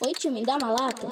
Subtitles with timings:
[0.00, 1.08] Oi, tio, me dá uma lata?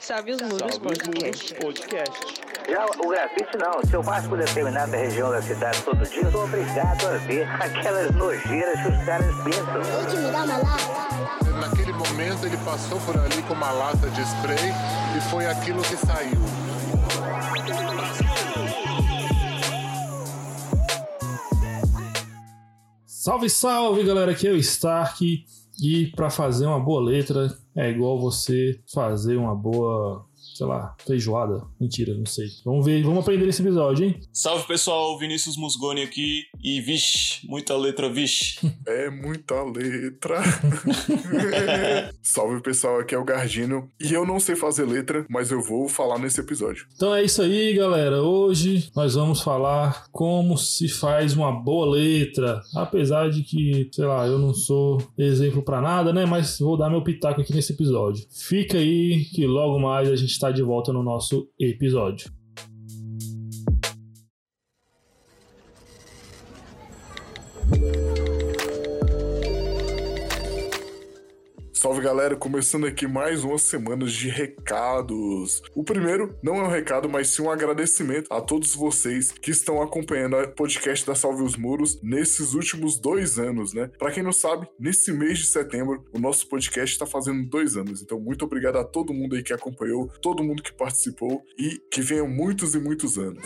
[0.00, 1.54] Salve os muros podcast.
[1.54, 2.42] Podcast.
[2.68, 3.80] Já o grafite não.
[3.88, 7.48] Se eu passo por determinada região da cidade todo dia, eu sou obrigado a ver
[7.62, 9.76] aquelas nojeiras que os caras pintam.
[9.76, 11.50] Oi, tio, me dá uma lata?
[11.60, 14.72] Naquele momento ele passou por ali com uma lata de spray
[15.16, 16.38] e foi aquilo que saiu.
[23.06, 24.32] Salve, salve, galera!
[24.32, 25.46] Aqui é o Stark.
[25.80, 30.26] E para fazer uma boa letra é igual você fazer uma boa,
[30.58, 31.62] sei lá, feijoada.
[31.80, 32.48] Mentira, não sei.
[32.64, 34.20] Vamos ver, vamos aprender nesse episódio, hein?
[34.32, 36.42] Salve pessoal, Vinícius Musgoni aqui.
[36.60, 38.58] E vixe, muita letra, vixe.
[38.88, 40.42] É muita letra.
[42.22, 43.88] Salve pessoal, aqui é o Gardino.
[44.00, 46.86] E eu não sei fazer letra, mas eu vou falar nesse episódio.
[46.96, 48.22] Então é isso aí, galera.
[48.22, 52.62] Hoje nós vamos falar como se faz uma boa letra.
[52.74, 56.24] Apesar de que, sei lá, eu não sou exemplo pra nada, né?
[56.24, 58.26] Mas vou dar meu pitaco aqui nesse episódio.
[58.30, 62.37] Fica aí que logo mais a gente tá de volta no nosso episódio.
[71.78, 75.62] Salve galera, começando aqui mais uma semana de recados.
[75.76, 79.80] O primeiro não é um recado, mas sim um agradecimento a todos vocês que estão
[79.80, 83.92] acompanhando o podcast da Salve os Muros nesses últimos dois anos, né?
[83.96, 88.02] Pra quem não sabe, nesse mês de setembro, o nosso podcast está fazendo dois anos.
[88.02, 92.02] Então, muito obrigado a todo mundo aí que acompanhou, todo mundo que participou e que
[92.02, 93.44] venham muitos e muitos anos.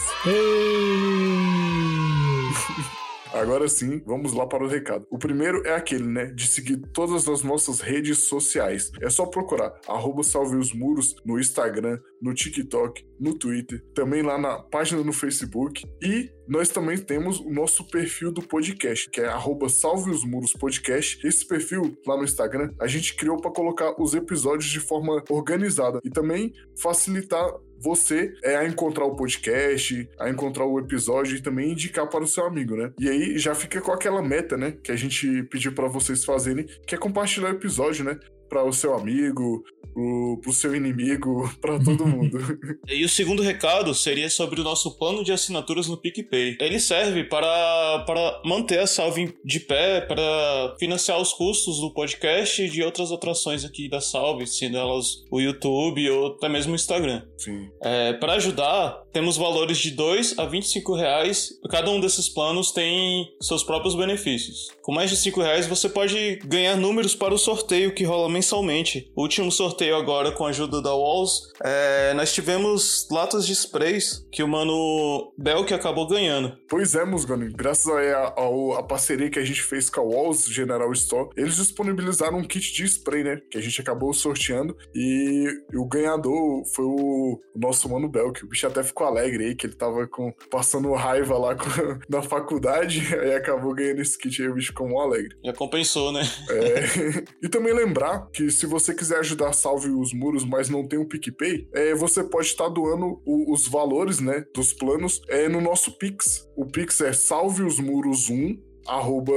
[3.33, 5.07] Agora sim, vamos lá para o recado.
[5.11, 6.27] O primeiro é aquele, né?
[6.27, 8.91] De seguir todas as nossas redes sociais.
[9.01, 14.37] É só procurar arroba Salve os Muros no Instagram, no TikTok, no Twitter, também lá
[14.37, 15.85] na página no Facebook.
[16.03, 20.53] E nós também temos o nosso perfil do podcast, que é arroba Salve os Muros
[20.53, 21.27] Podcast.
[21.27, 26.01] Esse perfil lá no Instagram a gente criou para colocar os episódios de forma organizada
[26.05, 27.49] e também facilitar
[27.83, 32.27] você é a encontrar o podcast, a encontrar o episódio e também indicar para o
[32.27, 32.93] seu amigo, né?
[32.99, 34.75] E aí já fica com aquela meta, né?
[34.83, 38.19] Que a gente pediu para vocês fazerem, que é compartilhar o episódio, né?
[38.53, 39.65] Para o seu amigo,
[39.95, 42.39] pro, pro seu inimigo, para todo mundo.
[42.89, 46.59] E o segundo recado seria sobre o nosso plano de assinaturas no PicPay.
[46.61, 52.61] Ele serve para, para manter a Salve de pé, para financiar os custos do podcast
[52.61, 56.75] e de outras atrações aqui da Salve, sendo elas o YouTube ou até mesmo o
[56.75, 57.23] Instagram.
[57.39, 57.71] Sim.
[57.83, 61.51] É, para ajudar, temos valores de 2 a 25 reais.
[61.71, 64.71] Cada um desses planos tem seus próprios benefícios.
[64.83, 69.11] Com mais de 5 reais, você pode ganhar números para o sorteio que rola mensalmente.
[69.15, 74.27] O último sorteio agora, com a ajuda da Walls, é, nós tivemos latas de sprays
[74.31, 76.57] que o mano Belk acabou ganhando.
[76.69, 80.47] Pois é, Musgoni, graças a, a, a parceria que a gente fez com a Walls
[80.47, 83.41] General Store, eles disponibilizaram um kit de spray, né?
[83.51, 88.45] Que a gente acabou sorteando e o ganhador foi o, nosso mano Belk.
[88.45, 91.65] O bicho até ficou alegre aí, que ele tava com, passando raiva lá com,
[92.09, 95.37] na faculdade, aí acabou ganhando esse kit aí, o bicho ficou mó alegre.
[95.45, 96.23] Já compensou, né?
[96.51, 97.25] É.
[97.47, 101.07] e também lembrar que se você quiser ajudar Salve os Muros, mas não tem um
[101.09, 105.99] PicPay, é, você pode estar doando o- os valores, né, dos planos é, no nosso
[105.99, 106.49] Pix.
[106.57, 109.33] O Pix é salveosmuros1 arroba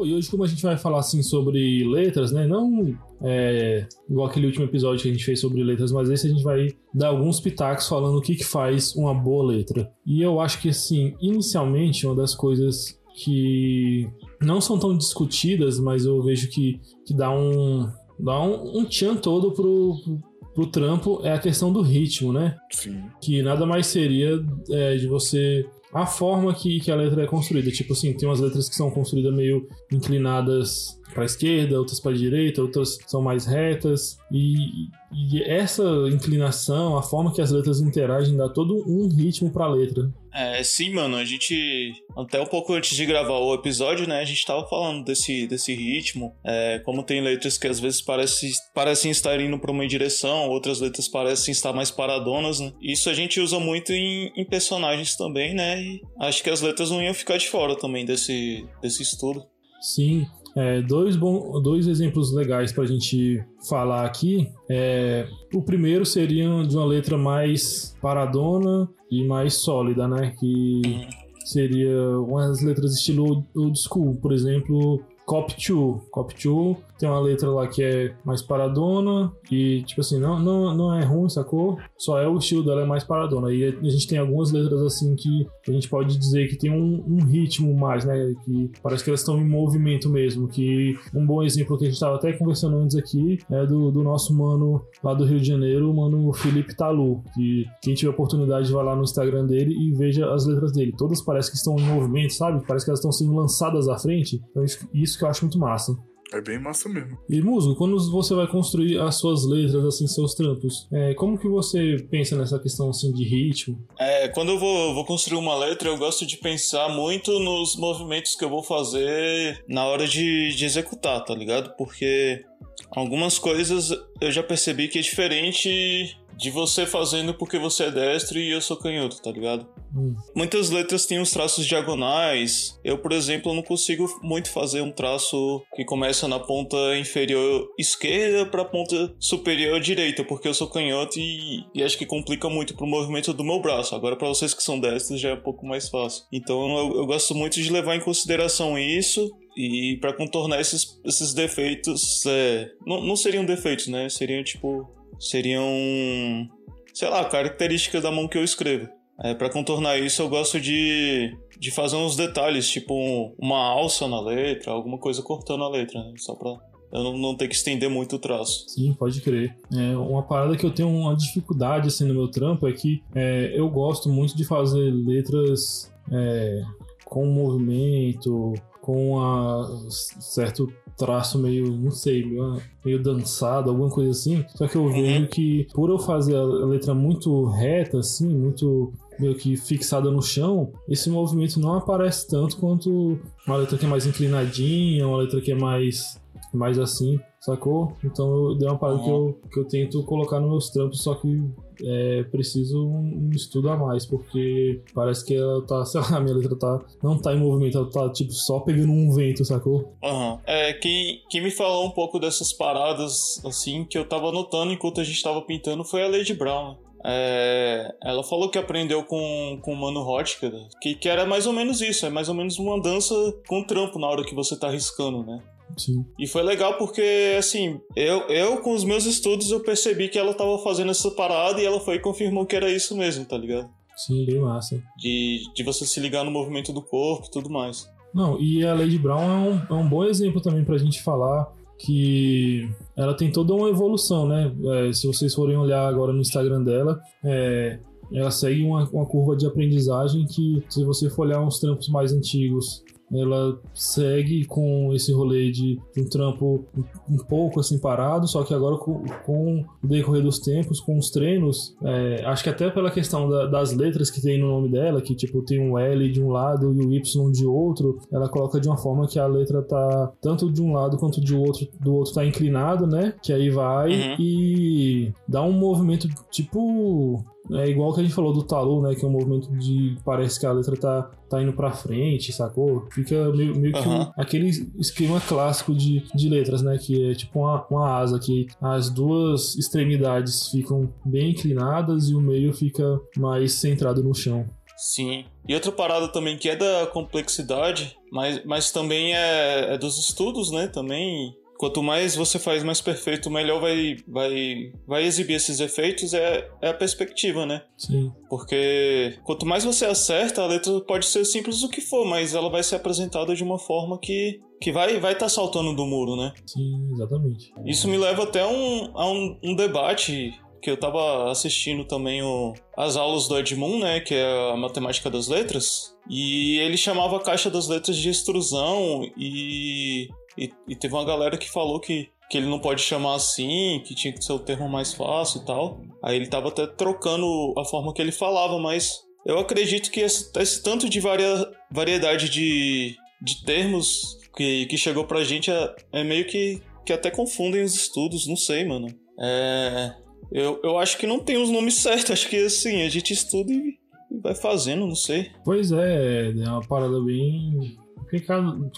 [0.04, 2.46] Pô, e hoje, como a gente vai falar assim sobre letras, né?
[2.46, 6.30] Não é, igual aquele último episódio que a gente fez sobre letras, mas esse a
[6.30, 9.90] gente vai dar alguns pitacos falando o que, que faz uma boa letra.
[10.06, 14.10] E eu acho que, assim, inicialmente, uma das coisas que
[14.42, 17.90] não são tão discutidas, mas eu vejo que, que dá um.
[18.20, 20.20] dá um, um tchan todo pro, pro,
[20.54, 22.58] pro trampo é a questão do ritmo, né?
[22.72, 23.04] Sim.
[23.22, 27.70] Que nada mais seria é, de você a forma que, que a letra é construída.
[27.72, 32.62] Tipo assim, tem umas letras que são construídas meio inclinadas para esquerda, outras para direita,
[32.62, 34.18] outras são mais retas.
[34.32, 39.66] E, e, essa inclinação, a forma que as letras interagem, dá todo um ritmo para
[39.66, 40.12] a letra.
[40.34, 44.26] É, sim, mano, a gente, até um pouco antes de gravar o episódio, né, a
[44.26, 49.12] gente tava falando desse, desse ritmo, é, como tem letras que às vezes parecem, parecem
[49.12, 53.40] estar indo para uma direção, outras letras parecem estar mais paradonas, né, isso a gente
[53.40, 57.38] usa muito em, em personagens também, né, e acho que as letras não iam ficar
[57.38, 59.46] de fora também desse, desse estudo.
[59.82, 64.50] Sim, é, dois, bom, dois exemplos legais para a gente falar aqui.
[64.70, 70.34] É, o primeiro seria de uma letra mais paradona e mais sólida, né?
[70.40, 71.08] Que
[71.46, 76.10] seria umas letras estilo old school, por exemplo, Cop 2.
[76.10, 80.74] Cop 2 tem uma letra lá que é mais paradona e, tipo assim, não, não,
[80.74, 81.78] não é ruim, sacou?
[81.98, 83.52] Só é o estilo dela é mais paradona.
[83.52, 87.04] E a gente tem algumas letras assim que a gente pode dizer que tem um,
[87.06, 88.34] um ritmo mais, né?
[88.46, 90.48] Que parece que elas estão em movimento mesmo.
[90.48, 94.02] Que um bom exemplo que a gente estava até conversando antes aqui é do, do
[94.02, 97.22] nosso mano lá do Rio de Janeiro, o mano Felipe Talu.
[97.36, 100.94] Que quem tiver oportunidade vai lá no Instagram dele e veja as letras dele.
[100.98, 102.64] Todas parecem que estão em movimento, sabe?
[102.66, 104.42] Parece que elas estão sendo lançadas à frente.
[104.52, 105.96] Então isso, isso que eu acho muito massa.
[106.34, 107.16] É bem massa mesmo.
[107.30, 111.48] E músico, quando você vai construir as suas letras, assim, seus trampos, é, como que
[111.48, 113.78] você pensa nessa questão assim de ritmo?
[114.00, 118.36] É, quando eu vou, vou construir uma letra, eu gosto de pensar muito nos movimentos
[118.36, 121.76] que eu vou fazer na hora de, de executar, tá ligado?
[121.78, 122.44] Porque
[122.90, 128.40] algumas coisas eu já percebi que é diferente de você fazendo porque você é destro
[128.40, 129.68] e eu sou canhoto, tá ligado?
[129.96, 130.16] Hum.
[130.36, 132.80] Muitas letras têm uns traços diagonais.
[132.84, 138.46] Eu, por exemplo, não consigo muito fazer um traço que começa na ponta inferior esquerda
[138.46, 142.76] para a ponta superior direita, porque eu sou canhoto e, e acho que complica muito
[142.76, 143.96] pro movimento do meu braço.
[143.96, 146.26] Agora, para vocês que são destros, já é um pouco mais fácil.
[146.32, 151.34] Então, eu, eu gosto muito de levar em consideração isso e para contornar esses, esses
[151.34, 154.10] defeitos, é, não, não seriam defeitos, né?
[154.10, 154.90] Seriam tipo.
[155.30, 156.50] Seriam.
[156.94, 158.88] Sei lá, características da mão que eu escrevo.
[159.24, 164.08] É, para contornar isso, eu gosto de, de fazer uns detalhes, tipo um- uma alça
[164.08, 166.14] na letra, alguma coisa cortando a letra, né?
[166.18, 166.50] Só pra
[166.92, 168.66] eu não, não ter que estender muito o traço.
[168.70, 169.56] Sim, pode crer.
[169.72, 173.52] É, uma parada que eu tenho uma dificuldade assim no meu trampo é que é,
[173.56, 176.62] eu gosto muito de fazer letras é,
[177.06, 184.44] com movimento, com a certo traço meio, não sei, meio, meio dançado, alguma coisa assim.
[184.56, 189.36] Só que eu vejo que por eu fazer a letra muito reta, assim, muito meio
[189.36, 194.06] que fixada no chão, esse movimento não aparece tanto quanto uma letra que é mais
[194.06, 196.20] inclinadinha, uma letra que é mais
[196.58, 197.94] mais assim, sacou?
[198.04, 201.16] Então eu dei uma parada que, eu, que eu tento colocar nos meus trampos, só
[201.16, 201.42] que
[201.84, 206.20] é preciso um, um estudo a mais, porque parece que ela tá, sei lá, a
[206.20, 209.94] minha letra tá, não tá em movimento, ela tá tipo só pegando um vento, sacou?
[210.04, 210.40] Aham.
[210.46, 215.02] É, quem, quem me falou um pouco dessas paradas, assim, que eu tava notando enquanto
[215.02, 216.76] a gente tava pintando foi a Lady Brown.
[217.06, 221.52] É, ela falou que aprendeu com, com o Mano Hotker, que, que era mais ou
[221.52, 223.14] menos isso, é mais ou menos uma dança
[223.46, 225.44] com trampo na hora que você tá riscando, né?
[225.78, 226.06] Sim.
[226.20, 230.34] E foi legal porque, assim, eu, eu com os meus estudos eu percebi que ela
[230.34, 233.70] tava fazendo essa parada e ela foi e confirmou que era isso mesmo, tá ligado?
[233.96, 234.82] Sim, bem massa.
[234.98, 237.88] De, de você se ligar no movimento do corpo e tudo mais.
[238.14, 241.52] Não, e a Lady Brown é um, é um bom exemplo também pra gente falar
[241.80, 244.54] que ela tem toda uma evolução, né?
[244.88, 247.80] É, se vocês forem olhar agora no Instagram dela, é,
[248.12, 252.14] ela segue uma, uma curva de aprendizagem que, se você for olhar uns trampos mais
[252.14, 252.84] antigos,
[253.22, 256.66] ela segue com esse rolê de um trampo
[257.10, 261.10] um pouco assim parado, só que agora com, com o decorrer dos tempos, com os
[261.10, 265.02] treinos, é, acho que até pela questão da, das letras que tem no nome dela,
[265.02, 268.60] que tipo tem um L de um lado e o Y de outro, ela coloca
[268.60, 271.96] de uma forma que a letra tá tanto de um lado quanto de outro, do
[271.96, 273.14] outro tá inclinado, né?
[273.22, 274.16] Que aí vai Uhum.
[274.20, 278.96] e dá um movimento tipo é igual que a gente falou do Talu, né?
[278.96, 279.98] Que é um movimento de.
[280.06, 282.88] Parece que a letra tá, tá indo pra frente, sacou?
[282.92, 284.12] Fica meio, meio que um- Aham.
[284.18, 286.78] aquele esquema clássico de, de letras, né?
[286.78, 292.22] Que é tipo uma, uma asa, que as duas extremidades ficam bem inclinadas e o
[292.22, 294.46] meio fica mais centrado no chão.
[294.78, 295.26] Sim.
[295.48, 300.52] E outra parada também que é da complexidade, mas, mas também é, é dos estudos,
[300.52, 300.68] né?
[300.68, 301.34] Também.
[301.64, 306.68] Quanto mais você faz mais perfeito, melhor vai, vai, vai exibir esses efeitos, é, é
[306.68, 307.64] a perspectiva, né?
[307.78, 312.36] Sim, Porque quanto mais você acerta, a letra pode ser simples o que for, mas
[312.36, 316.18] ela vai ser apresentada de uma forma que, que vai vai estar saltando do muro,
[316.18, 316.34] né?
[316.46, 317.54] sim, exatamente.
[317.66, 322.54] Isso me leva até um, a um, um debate que eu tava assistindo também o,
[322.76, 327.20] as aulas do Edmund, né, que é a matemática das letras, e ele chamava a
[327.20, 332.38] caixa das letras de extrusão e, e, e teve uma galera que falou que, que
[332.38, 335.82] ele não pode chamar assim, que tinha que ser o termo mais fácil e tal.
[336.02, 340.32] Aí ele tava até trocando a forma que ele falava, mas eu acredito que esse,
[340.38, 346.04] esse tanto de varia, variedade de, de termos que, que chegou pra gente é, é
[346.04, 348.88] meio que, que até confundem os estudos, não sei, mano.
[349.20, 349.94] É,
[350.32, 353.52] eu, eu acho que não tem os nomes certos, acho que assim, a gente estuda
[353.52, 353.78] e,
[354.12, 355.32] e vai fazendo, não sei.
[355.46, 357.78] Pois é, é uma parada bem.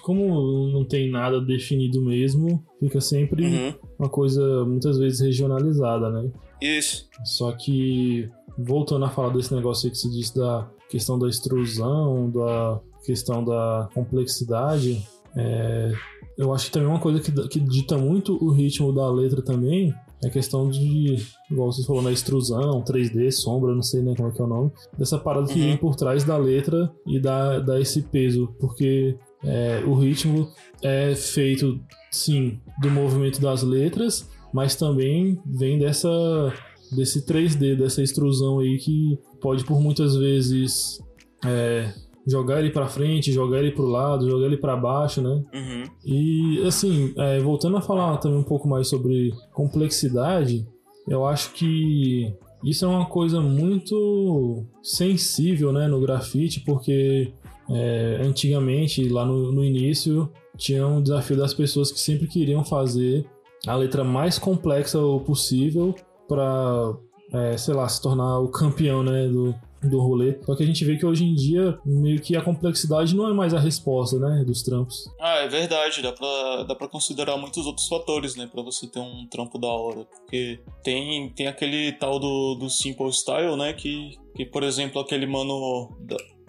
[0.01, 3.73] Como não tem nada definido mesmo, fica sempre Uhum.
[3.99, 6.31] uma coisa muitas vezes regionalizada, né?
[6.61, 7.07] Isso.
[7.23, 12.29] Só que, voltando a falar desse negócio aí que se disse da questão da extrusão,
[12.31, 15.91] da questão da complexidade, é,
[16.37, 19.93] eu acho que também uma coisa que, que dita muito o ritmo da letra também
[20.23, 21.17] é a questão de,
[21.51, 24.47] igual você falou, na extrusão, 3D, sombra, não sei nem como é que é o
[24.47, 25.65] nome, dessa parada que Uhum.
[25.67, 30.49] vem por trás da letra e dá, dá esse peso, porque é, o ritmo
[30.81, 31.79] é feito,
[32.11, 36.09] sim, do movimento das letras, mas também vem dessa
[36.91, 40.99] desse 3D, dessa extrusão aí que pode por muitas vezes
[41.43, 41.91] é,
[42.27, 45.43] jogar ele pra frente, jogar ele pro lado, jogar ele pra baixo, né?
[45.53, 45.83] Uhum.
[46.05, 50.65] E assim, é, voltando a falar também um pouco mais sobre complexidade,
[51.07, 52.33] eu acho que
[52.63, 57.31] isso é uma coisa muito sensível né, no grafite, porque
[57.69, 63.25] é, antigamente, lá no, no início, tinha um desafio das pessoas que sempre queriam fazer
[63.67, 65.95] a letra mais complexa possível
[66.27, 66.95] para,
[67.57, 70.37] sei lá, se tornar o campeão né, do, do rolê.
[70.43, 73.33] Só que a gente vê que hoje em dia, meio que a complexidade não é
[73.33, 75.09] mais a resposta, né, dos trampos.
[75.19, 78.99] Ah, é verdade, dá pra, dá pra considerar muitos outros fatores, né, pra você ter
[78.99, 80.05] um trampo da hora.
[80.05, 85.25] Porque tem, tem aquele tal do, do Simple Style, né, que, que por exemplo, aquele
[85.25, 85.89] mano,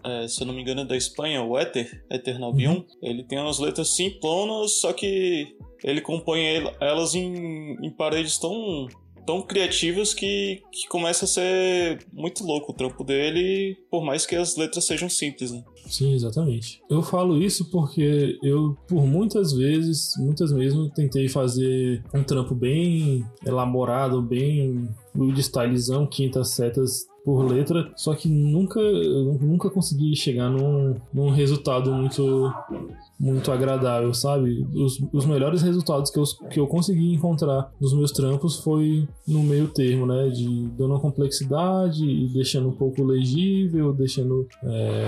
[0.06, 3.38] é, se eu não me engano, é da Espanha, o Ether, Ether 91, ele tem
[3.38, 8.86] umas letras simplonas, só que ele compõe el- elas em, em paredes tão
[9.26, 14.36] tão criativas que, que começa a ser muito louco o trampo dele, por mais que
[14.36, 15.64] as letras sejam simples, né?
[15.88, 16.80] Sim, exatamente.
[16.88, 23.26] Eu falo isso porque eu, por muitas vezes, muitas mesmo, tentei fazer um trampo bem
[23.44, 24.88] elaborado, bem
[25.34, 28.80] de stylizão, quintas setas por letra, só que nunca,
[29.40, 32.54] nunca consegui chegar num, num resultado muito
[33.18, 34.64] muito agradável, sabe?
[34.73, 39.42] Os, os melhores resultados que eu, que eu consegui encontrar nos meus trampos foi no
[39.42, 40.28] meio termo, né?
[40.28, 45.06] De dando uma complexidade e deixando um pouco legível, deixando é,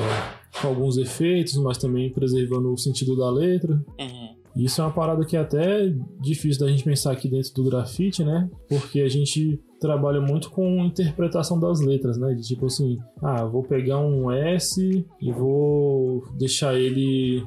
[0.60, 3.74] com alguns efeitos, mas também preservando o sentido da letra.
[3.74, 4.38] Uhum.
[4.56, 8.24] Isso é uma parada que é até difícil da gente pensar aqui dentro do grafite,
[8.24, 8.50] né?
[8.68, 12.34] Porque a gente trabalha muito com interpretação das letras, né?
[12.34, 17.44] De tipo assim, ah, vou pegar um S e vou deixar ele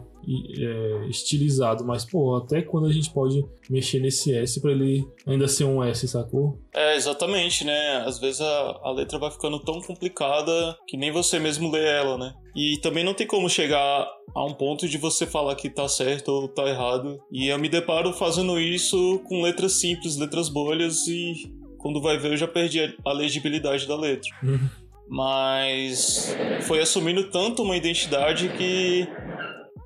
[0.60, 5.48] é, estilizado, mas pô, até quando a gente pode mexer nesse S pra ele ainda
[5.48, 6.60] ser um S, sacou?
[6.74, 8.04] É, exatamente, né?
[8.06, 12.18] Às vezes a, a letra vai ficando tão complicada que nem você mesmo lê ela,
[12.18, 12.34] né?
[12.56, 16.30] E também não tem como chegar a um ponto de você falar que tá certo
[16.30, 17.18] ou tá errado.
[17.32, 21.34] E eu me deparo fazendo isso com letras simples, letras bolhas, e
[21.82, 24.30] quando vai ver eu já perdi a, legibilidade da letra.
[24.44, 24.70] Uhum.
[25.10, 29.08] Mas foi assumindo tanto uma identidade que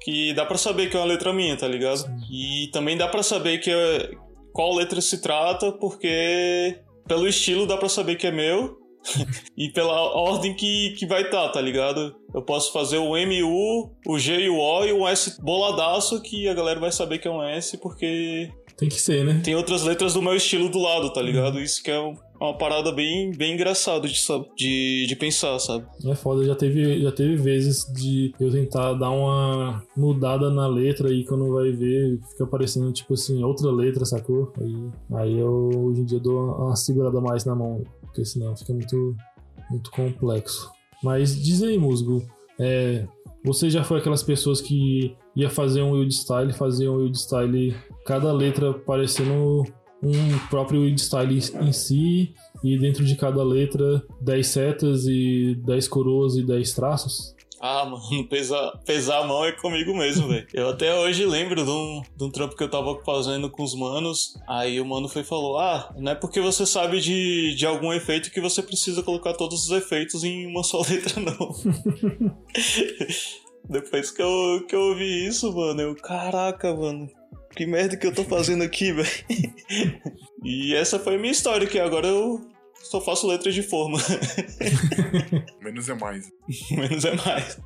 [0.01, 2.05] que dá pra saber que é uma letra minha, tá ligado?
[2.31, 4.11] E também dá pra saber que é,
[4.53, 8.77] qual letra se trata, porque pelo estilo dá pra saber que é meu.
[9.57, 12.15] e pela ordem que, que vai estar, tá, tá ligado?
[12.33, 16.21] Eu posso fazer o M, U, o G e o O e o S boladaço
[16.21, 19.41] que a galera vai saber que é um S porque tem que ser, né?
[19.43, 21.59] Tem outras letras do meu estilo do lado, tá ligado?
[21.59, 21.99] Isso que é
[22.39, 24.21] uma parada bem, bem engraçada de,
[24.57, 25.85] de, de pensar, sabe?
[26.05, 31.13] É foda, já teve, já teve vezes de eu tentar dar uma mudada na letra
[31.13, 34.51] e quando vai ver, fica aparecendo, tipo assim, outra letra, sacou?
[34.59, 38.73] Aí, aí eu hoje em dia dou uma segurada mais na mão, porque senão fica
[38.73, 39.15] muito,
[39.69, 40.69] muito complexo.
[41.01, 42.21] Mas diz aí, musgo,
[42.59, 43.05] é,
[43.45, 47.75] você já foi aquelas pessoas que ia fazer um wild style, fazia um wild style,
[48.05, 49.63] cada letra parecendo
[50.03, 52.33] um próprio wild style em si,
[52.63, 57.34] e dentro de cada letra 10 setas e 10 coroas e 10 traços?
[57.67, 60.45] Ah, mano, pesar, pesar a mão é comigo mesmo, velho.
[60.53, 63.73] Eu até hoje lembro de um, de um trampo que eu tava fazendo com os
[63.73, 64.37] manos.
[64.47, 67.91] Aí o mano foi e falou: Ah, não é porque você sabe de, de algum
[67.91, 71.55] efeito que você precisa colocar todos os efeitos em uma só letra, não.
[73.67, 77.09] Depois que eu, que eu ouvi isso, mano, eu, caraca, mano,
[77.55, 79.09] que merda que eu tô fazendo aqui, velho.
[80.45, 82.45] e essa foi a minha história, que agora eu
[82.89, 83.97] só faço letras de forma.
[85.61, 86.25] Menos é mais.
[86.71, 87.59] Menos é mais.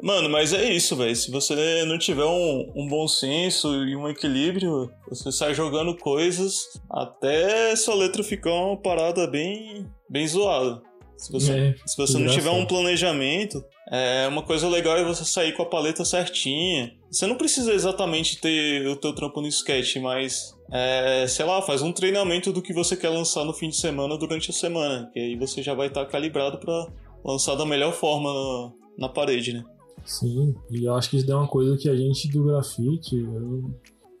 [0.00, 1.16] Mano, mas é isso, velho.
[1.16, 6.54] Se você não tiver um, um, bom senso e um equilíbrio, você sai jogando coisas
[6.90, 10.80] até sua letra ficar uma parada bem, bem zoada.
[11.16, 15.24] Se você, é, se você não tiver um planejamento, é uma coisa legal é você
[15.24, 16.92] sair com a paleta certinha.
[17.10, 21.82] Você não precisa exatamente ter o teu trampo no sketch, mas é, sei lá, faz
[21.82, 25.18] um treinamento do que você quer lançar no fim de semana durante a semana, que
[25.18, 26.88] aí você já vai estar tá calibrado para
[27.24, 28.72] lançar da melhor forma na,
[29.06, 29.64] na, parede, né?
[30.04, 33.70] Sim, e eu acho que isso é uma coisa que a gente do grafite, eu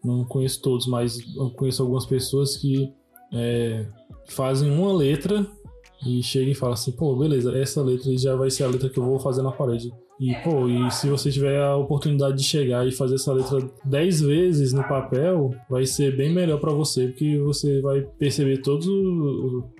[0.04, 2.92] não conheço todos, mas eu conheço algumas pessoas que
[3.32, 3.86] é,
[4.26, 5.46] fazem uma letra
[6.06, 8.98] e chega e fala assim, pô, beleza, essa letra já vai ser a letra que
[8.98, 9.92] eu vou fazer na parede.
[10.20, 14.20] E, pô, e se você tiver a oportunidade de chegar e fazer essa letra 10
[14.22, 18.86] vezes no papel, vai ser bem melhor para você, porque você vai perceber todas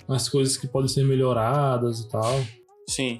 [0.07, 2.41] as coisas que podem ser melhoradas e tal.
[2.89, 3.19] Sim.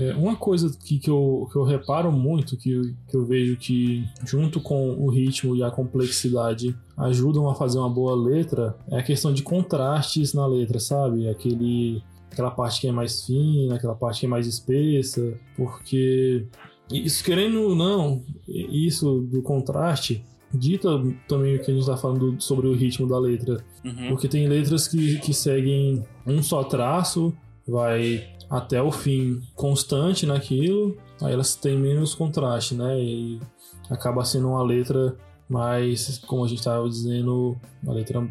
[0.00, 4.04] É, uma coisa que, que, eu, que eu reparo muito, que, que eu vejo que,
[4.24, 9.02] junto com o ritmo e a complexidade, ajudam a fazer uma boa letra, é a
[9.02, 11.28] questão de contrastes na letra, sabe?
[11.28, 16.46] Aquele, aquela parte que é mais fina, aquela parte que é mais espessa, porque
[16.90, 20.88] isso, querendo ou não, isso do contraste dita
[21.28, 23.58] também o que a gente está falando sobre o ritmo da letra.
[23.84, 24.08] Uhum.
[24.08, 27.32] Porque tem letras que, que seguem um só traço,
[27.66, 33.00] vai até o fim constante naquilo, aí elas têm menos contraste, né?
[33.00, 33.40] E
[33.88, 35.16] acaba sendo uma letra
[35.48, 38.28] mais, como a gente estava dizendo, uma letra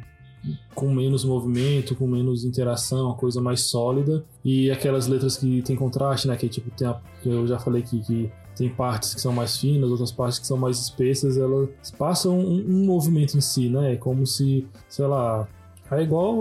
[0.76, 4.24] com menos movimento, com menos interação, uma coisa mais sólida.
[4.44, 6.36] E aquelas letras que tem contraste, né?
[6.36, 9.90] Que tipo, tem a, eu já falei aqui, que tem partes que são mais finas,
[9.90, 13.94] outras partes que são mais espessas, elas passam um, um movimento em si, né?
[13.94, 15.48] É como se, sei lá,
[15.90, 16.36] é igual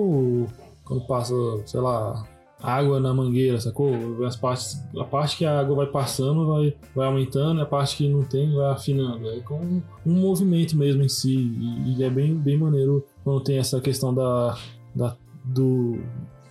[0.85, 2.27] quando passa, sei lá,
[2.61, 4.25] água na mangueira, sacou?
[4.25, 8.09] As partes, a parte que a água vai passando vai, vai aumentando, a parte que
[8.09, 9.29] não tem vai afinando.
[9.31, 11.35] É com um, movimento mesmo em si.
[11.35, 14.59] E, e, é bem, bem maneiro quando tem essa questão da,
[14.95, 15.99] da do,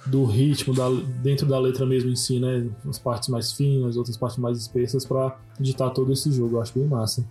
[0.06, 0.90] do ritmo da,
[1.22, 2.70] dentro da letra mesmo em si, né?
[2.88, 6.56] As partes mais finas, outras partes mais espessas para ditar todo esse jogo.
[6.56, 7.28] Eu acho bem massa.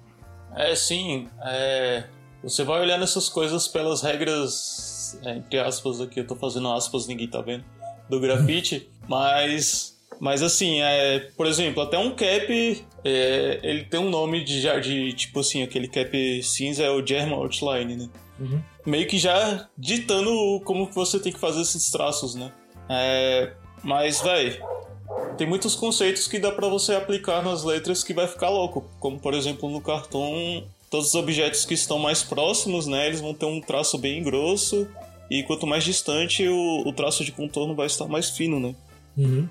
[0.55, 1.29] É, sim.
[1.43, 2.05] É...
[2.43, 7.07] Você vai olhando essas coisas pelas regras, é, entre aspas aqui, eu tô fazendo aspas,
[7.09, 7.65] ninguém tá vendo
[8.09, 14.09] do grafite, mas mas assim, é, por exemplo, até um cap, é, ele tem um
[14.09, 18.09] nome de, já de tipo assim, aquele cap cinza é o German Outline, né?
[18.39, 18.61] Uhum.
[18.85, 22.53] Meio que já ditando como você tem que fazer esses traços, né?
[22.89, 24.63] É, mas, velho,
[25.37, 28.85] tem muitos conceitos que dá para você aplicar nas letras que vai ficar louco.
[28.99, 33.07] Como, por exemplo, no cartão, todos os objetos que estão mais próximos, né?
[33.07, 34.89] Eles vão ter um traço bem grosso
[35.31, 38.75] e quanto mais distante, o, o traço de contorno vai estar mais fino, né?
[39.17, 39.49] Uhum.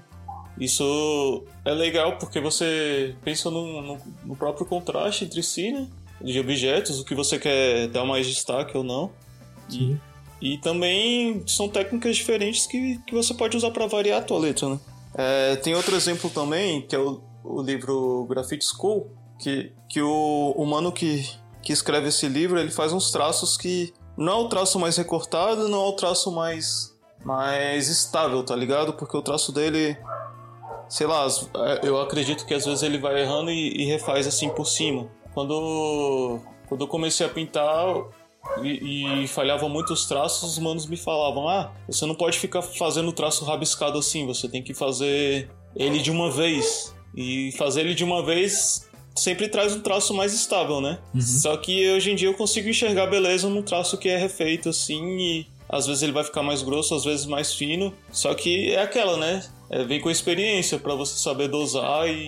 [0.60, 5.88] Isso é legal porque você pensa no, no, no, próprio contraste entre si, né?
[6.22, 9.12] De objetos, o que você quer dar mais destaque ou não.
[9.68, 10.00] Sim.
[10.42, 14.40] E, e também são técnicas diferentes que, que você pode usar para variar a tua
[14.40, 14.80] letra, né?
[15.18, 19.10] É, tem outro exemplo também, que é o, o livro Graffiti School,
[19.40, 21.30] que, que o, o mano que,
[21.62, 25.68] que escreve esse livro, ele faz uns traços que não é o traço mais recortado,
[25.68, 28.94] não é o traço mais mais estável, tá ligado?
[28.94, 29.98] Porque o traço dele
[30.88, 34.50] sei lá, é, eu acredito que às vezes ele vai errando e, e refaz assim
[34.50, 35.10] por cima.
[35.34, 37.86] Quando, quando eu comecei a pintar
[38.62, 42.62] e, e falhava muito os traços, os manos me falavam: Ah, você não pode ficar
[42.62, 46.96] fazendo traço rabiscado assim, você tem que fazer ele de uma vez.
[47.18, 51.00] E fazer ele de uma vez sempre traz um traço mais estável, né?
[51.20, 55.18] Só que hoje em dia eu consigo enxergar beleza num traço que é refeito assim
[55.18, 57.94] e às vezes ele vai ficar mais grosso, às vezes mais fino.
[58.12, 59.44] Só que é aquela, né?
[59.70, 62.28] É, vem com a experiência pra você saber dosar e,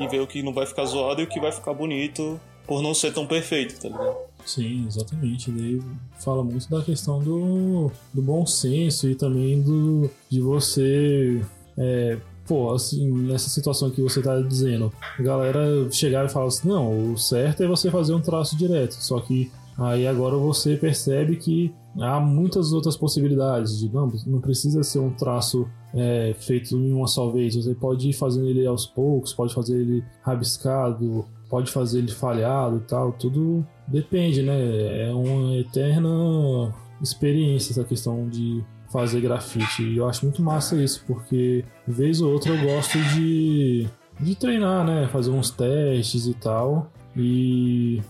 [0.00, 2.82] e ver o que não vai ficar zoado e o que vai ficar bonito por
[2.82, 4.16] não ser tão perfeito, tá ligado?
[4.44, 5.50] Sim, exatamente.
[5.50, 5.80] Daí
[6.18, 11.40] fala muito da questão do, do bom senso e também do de você.
[11.78, 16.68] É, pô, assim, nessa situação que você tá dizendo, a galera chegar e falar assim:
[16.68, 18.92] não, o certo é você fazer um traço direto.
[18.94, 23.78] Só que aí agora você percebe que há muitas outras possibilidades.
[23.78, 27.54] De, não, não precisa ser um traço é, feito em uma só vez.
[27.54, 32.76] Você pode ir fazendo ele aos poucos, pode fazer ele rabiscado, pode fazer ele falhado
[32.76, 33.12] e tal.
[33.12, 35.08] Tudo depende, né?
[35.08, 39.82] É uma eterna experiência essa questão de fazer grafite.
[39.82, 43.88] E eu acho muito massa isso, porque vez ou outra eu gosto de,
[44.20, 45.08] de treinar, né?
[45.10, 46.90] Fazer uns testes e tal.
[47.16, 48.02] E,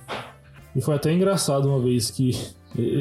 [0.75, 2.33] e foi até engraçado uma vez que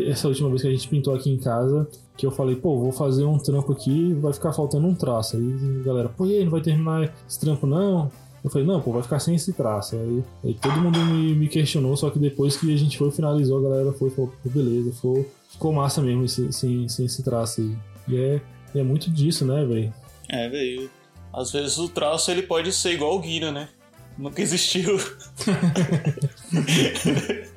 [0.08, 2.92] essa última vez que a gente pintou aqui em casa, que eu falei, pô, vou
[2.92, 5.38] fazer um trampo aqui, vai ficar faltando um traço.
[5.38, 8.12] Aí a galera, pô, e aí, não vai terminar esse trampo não?
[8.44, 9.96] Eu falei, não, pô, vai ficar sem esse traço.
[9.96, 13.60] Aí, aí todo mundo me, me questionou, só que depois que a gente foi finalizou,
[13.60, 17.62] a galera foi e falou, beleza, ficou, ficou massa mesmo esse, sem, sem esse traço
[17.62, 17.78] aí.
[18.08, 18.42] E é,
[18.76, 19.94] é muito disso, né, velho?
[20.28, 20.90] É, velho.
[21.32, 23.70] Às vezes o traço ele pode ser igual o Guina, né?
[24.18, 24.98] Nunca existiu.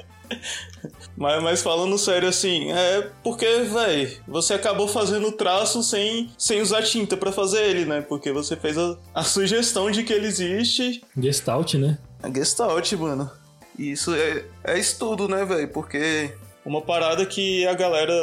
[1.17, 6.61] mas, mas falando sério assim, é porque, véi, você acabou fazendo o traço sem, sem
[6.61, 8.01] usar tinta pra fazer ele, né?
[8.01, 11.03] Porque você fez a, a sugestão de que ele existe.
[11.17, 11.99] Gestalt, né?
[12.35, 13.31] Gestalt, mano.
[13.79, 15.69] E isso é, é estudo, né, velho?
[15.69, 16.33] Porque
[16.65, 18.15] uma parada que a galera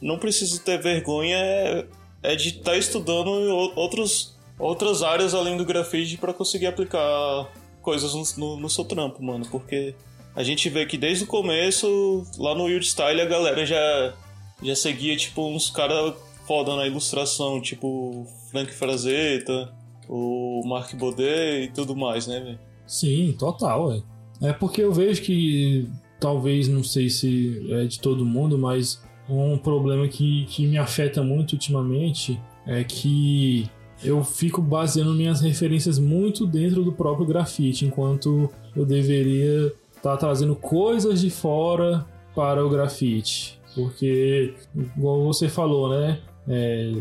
[0.00, 1.86] não precisa ter vergonha é,
[2.22, 7.48] é de estar estudando o- outros, outras áreas além do grafite pra conseguir aplicar
[7.82, 9.44] coisas no, no- no seu trampo, mano.
[9.50, 9.94] Porque
[10.34, 14.14] a gente vê que desde o começo, lá no Wild Style, a galera já,
[14.62, 16.14] já seguia, tipo, uns caras
[16.46, 19.72] foda na ilustração, tipo Frank Frazetta,
[20.08, 22.58] o Mark Baudet e tudo mais, né, velho?
[22.86, 24.02] Sim, total, é.
[24.42, 29.56] É porque eu vejo que talvez, não sei se é de todo mundo, mas um
[29.56, 33.68] problema que, que me afeta muito ultimamente é que
[34.04, 40.56] eu fico baseando minhas referências muito dentro do próprio grafite, enquanto eu deveria estar trazendo
[40.56, 43.60] coisas de fora para o grafite.
[43.74, 44.54] Porque,
[44.96, 46.18] igual você falou, né?
[46.48, 46.92] É,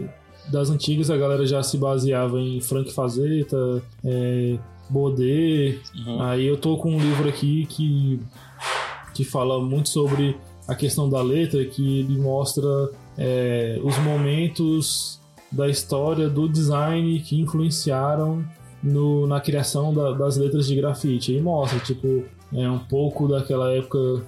[0.52, 4.58] das antigas a galera já se baseava em Frank Fazetta, é,
[4.90, 5.80] Baudet.
[6.20, 8.20] Aí eu tô com um livro aqui que,
[9.14, 10.38] que fala muito sobre
[10.68, 15.20] a questão da letra, que ele mostra é, os momentos
[15.52, 18.44] da história do design que influenciaram
[18.82, 21.34] no- na criação da- das letras de grafite.
[21.36, 24.24] Aí mostra, tipo, é um pouco daquela época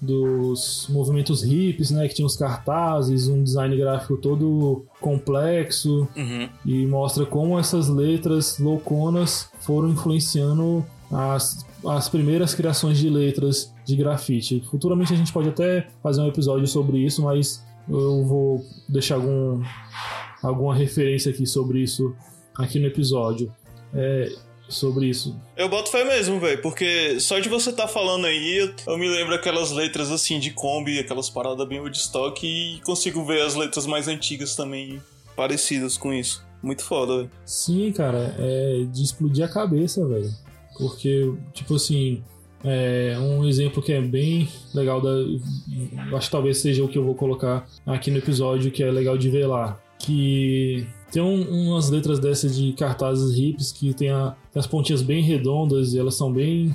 [0.00, 6.08] dos movimentos hips, né, que tinha os cartazes, um design gráfico todo complexo
[6.64, 13.94] e mostra como essas letras louconas foram influenciando as, as primeiras criações de letras de
[13.94, 14.64] grafite.
[14.70, 19.62] Futuramente a gente pode até fazer um episódio sobre isso, mas eu vou deixar algum,
[20.42, 22.14] alguma referência aqui sobre isso
[22.56, 23.52] aqui no episódio.
[23.92, 24.32] É,
[24.70, 25.36] sobre isso.
[25.56, 29.34] Eu boto fé mesmo, velho, porque só de você tá falando aí, eu, me lembro
[29.34, 34.08] aquelas letras assim de Kombi, aquelas paradas bem Woodstock e consigo ver as letras mais
[34.08, 35.02] antigas também
[35.36, 36.44] parecidas com isso.
[36.62, 37.30] Muito foda, velho.
[37.44, 40.30] Sim, cara, é de explodir a cabeça, velho.
[40.78, 42.22] Porque, tipo assim,
[42.62, 45.10] é um exemplo que é bem legal da.
[46.16, 49.16] Acho que talvez seja o que eu vou colocar aqui no episódio, que é legal
[49.16, 49.80] de ver lá.
[49.98, 55.02] Que tem um- umas letras dessas de cartazes hips que tem, a- tem as pontinhas
[55.02, 56.74] bem redondas e elas são bem,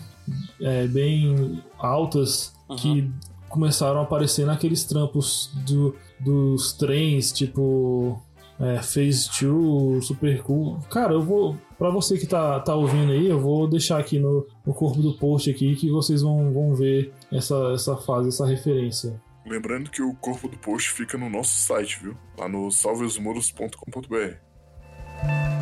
[0.61, 3.09] é, bem altas que
[3.49, 8.19] começaram a aparecer naqueles trampos do, dos trens, tipo
[8.59, 10.77] é, Phase 2, Super Cool.
[10.89, 11.57] Cara, eu vou.
[11.77, 15.11] Pra você que tá, tá ouvindo aí, eu vou deixar aqui no, no corpo do
[15.13, 19.21] post aqui que vocês vão, vão ver essa, essa fase, essa referência.
[19.45, 22.17] Lembrando que o corpo do post fica no nosso site, viu?
[22.37, 25.54] Lá no salveosmuros.com.br.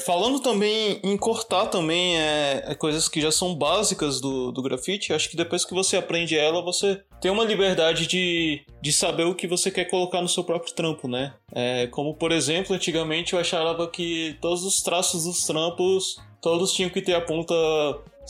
[0.00, 5.12] falando também em cortar também é, é coisas que já são básicas do, do grafite,
[5.12, 9.34] acho que depois que você aprende ela, você tem uma liberdade de, de saber o
[9.34, 11.34] que você quer colocar no seu próprio trampo, né?
[11.52, 16.90] É, como, por exemplo, antigamente eu achava que todos os traços dos trampos, todos tinham
[16.90, 17.54] que ter a ponta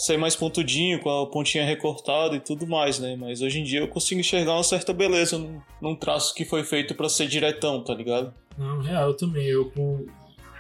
[0.01, 3.17] ser mais pontudinho, com a pontinha recortada e tudo mais, né?
[3.17, 6.65] Mas hoje em dia eu consigo enxergar uma certa beleza num, num traço que foi
[6.65, 8.33] feito para ser diretão, tá ligado?
[8.57, 9.47] Não, real, também.
[9.47, 10.07] Eu, por,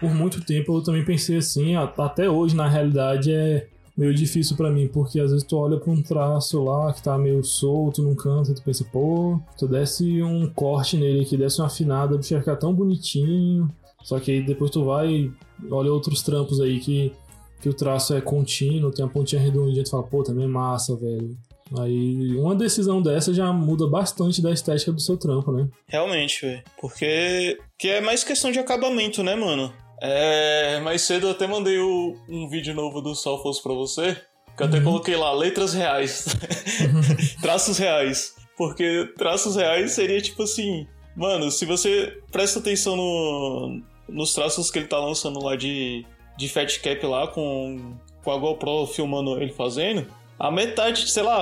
[0.01, 1.77] por muito tempo, eu também pensei assim.
[1.77, 5.93] Até hoje, na realidade, é meio difícil pra mim, porque às vezes tu olha pra
[5.93, 10.23] um traço lá que tá meio solto num canto e tu pensa, pô, tu desse
[10.23, 13.71] um corte nele aqui, desse uma afinada, o bicho ia ficar tão bonitinho.
[14.03, 15.33] Só que aí depois tu vai e
[15.71, 17.13] olha outros trampos aí que,
[17.61, 20.97] que o traço é contínuo, tem a pontinha redondinha, tu fala, pô, também é massa,
[20.97, 21.37] velho.
[21.79, 25.69] Aí uma decisão dessa já muda bastante da estética do seu trampo, né?
[25.87, 26.63] Realmente, velho.
[26.81, 29.73] Porque que é mais questão de acabamento, né, mano?
[30.01, 34.17] É, mais cedo eu até mandei o- um vídeo novo do Sulfos pra você,
[34.57, 36.25] que eu até coloquei lá, letras reais.
[37.43, 38.35] traços reais.
[38.57, 40.87] Porque traços reais seria tipo assim,
[41.17, 46.05] mano, se você presta atenção no, nos traços que ele tá lançando lá de,
[46.37, 50.07] de Fat Cap lá, com, com a GoPro filmando ele fazendo,
[50.39, 51.39] a metade, sei lá,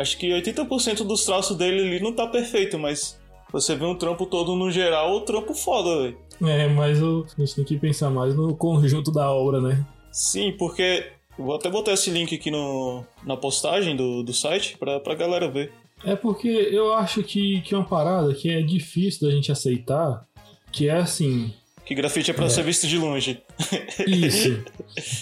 [0.00, 3.18] acho que 80% dos traços dele ali não tá perfeito, mas
[3.50, 6.18] você vê um trampo todo no geral, o trampo foda, velho.
[6.42, 9.84] É, mas o- a gente tem que pensar mais no conjunto da obra, né?
[10.12, 11.06] Sim, porque.
[11.38, 15.48] Vou até botar esse link aqui no, na postagem do, do site pra, pra galera
[15.48, 15.72] ver.
[16.04, 20.26] É porque eu acho que, que é uma parada que é difícil da gente aceitar,
[20.72, 21.52] que é assim,
[21.84, 23.40] Que grafite é pra ser visto de longe.
[24.06, 24.64] isso,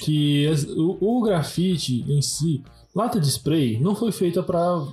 [0.03, 2.63] que o, o grafite em si,
[2.95, 4.87] lata de spray não foi feita pra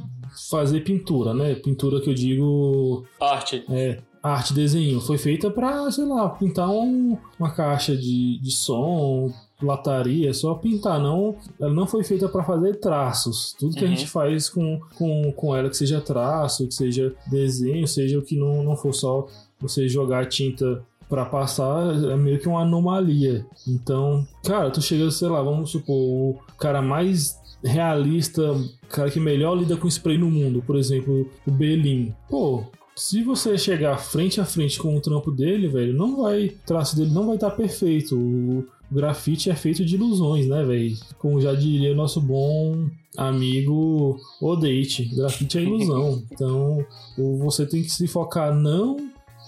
[0.50, 1.56] fazer pintura, né?
[1.56, 3.64] Pintura que eu digo Arte.
[3.70, 9.30] é arte, desenho, foi feita pra, sei lá, pintar um- uma caixa de, de som,
[9.62, 13.54] lataria, só pintar, não, ela não foi feita pra fazer traços.
[13.60, 13.96] Tudo que a Uhum.
[13.96, 18.36] gente faz com, com, com ela, que seja traço, que seja desenho, seja o que
[18.38, 19.28] não, não for só
[19.60, 23.46] você jogar tinta pra passar, é meio que uma anomalia.
[23.68, 29.20] Então, cara, tu chega, sei lá, vamos supor, o cara mais realista, o cara que
[29.20, 32.14] melhor lida com spray no mundo, por exemplo, o Belin.
[32.30, 32.64] Pô,
[32.96, 36.46] se você chegar frente a frente com o trampo dele, velho, não vai.
[36.48, 38.16] O traço dele não vai estar perfeito.
[38.18, 40.96] O grafite é feito de ilusões, né, velho?
[41.18, 46.24] Como já diria nosso bom amigo Odate, grafite é ilusão.
[46.32, 46.86] Então,
[47.18, 48.98] o- você tem que se focar não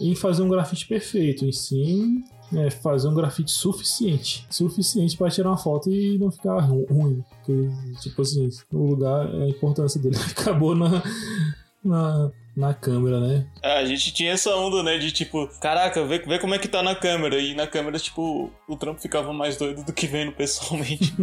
[0.01, 4.45] em fazer um grafite perfeito, em sim é, fazer um grafite suficiente.
[4.49, 7.23] Suficiente para tirar uma foto e não ficar ru- ruim.
[7.45, 7.69] Porque,
[8.01, 11.01] tipo assim, o lugar, a importância dele acabou na,
[11.83, 13.47] na, na câmera, né?
[13.61, 14.97] É, a gente tinha essa onda, né?
[14.97, 17.37] De tipo, caraca, vê, vê como é que tá na câmera.
[17.39, 21.13] E na câmera, tipo, o trampo ficava mais doido do que vendo pessoalmente.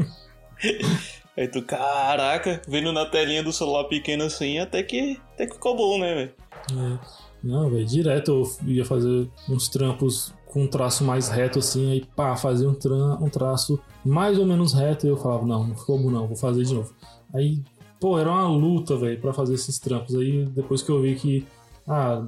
[1.36, 5.74] Aí tu, caraca, vendo na telinha do celular pequeno assim, até que, até que ficou
[5.74, 6.32] bom, né, velho?
[6.72, 6.98] É.
[7.42, 12.04] Não, velho, direto eu ia fazer uns trampos com um traço mais reto assim, aí
[12.14, 15.74] pá, fazer um, tra um traço mais ou menos reto e eu falava, não, não
[15.74, 16.94] ficou bom não, vou fazer de novo.
[17.34, 17.62] Aí,
[18.02, 20.16] pô, era uma luta, velho, pra fazer esses trampos.
[20.16, 21.46] Aí depois que eu vi que,
[21.86, 22.26] ah,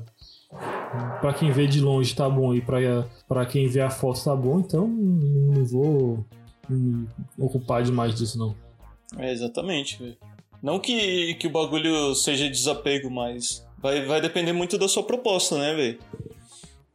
[1.20, 2.78] pra quem vê de longe tá bom e pra,
[3.26, 6.24] pra quem vê a foto tá bom, então não vou
[6.68, 8.54] me ocupar demais disso não.
[9.18, 10.16] É, exatamente, velho.
[10.62, 15.58] Não que, que o bagulho seja desapego, mas vai, vai depender muito da sua proposta,
[15.58, 15.98] né, velho?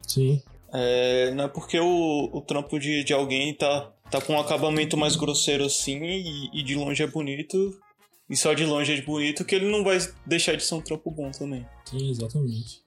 [0.06, 0.42] Sim.
[0.72, 4.96] É, não é porque o, o trampo de, de alguém tá, tá com um acabamento
[4.96, 7.78] mais grosseiro assim e, e de longe é bonito,
[8.30, 11.10] e só de longe é bonito, que ele não vai deixar de ser um trampo
[11.10, 11.66] bom também.
[11.84, 12.80] Sim, exatamente.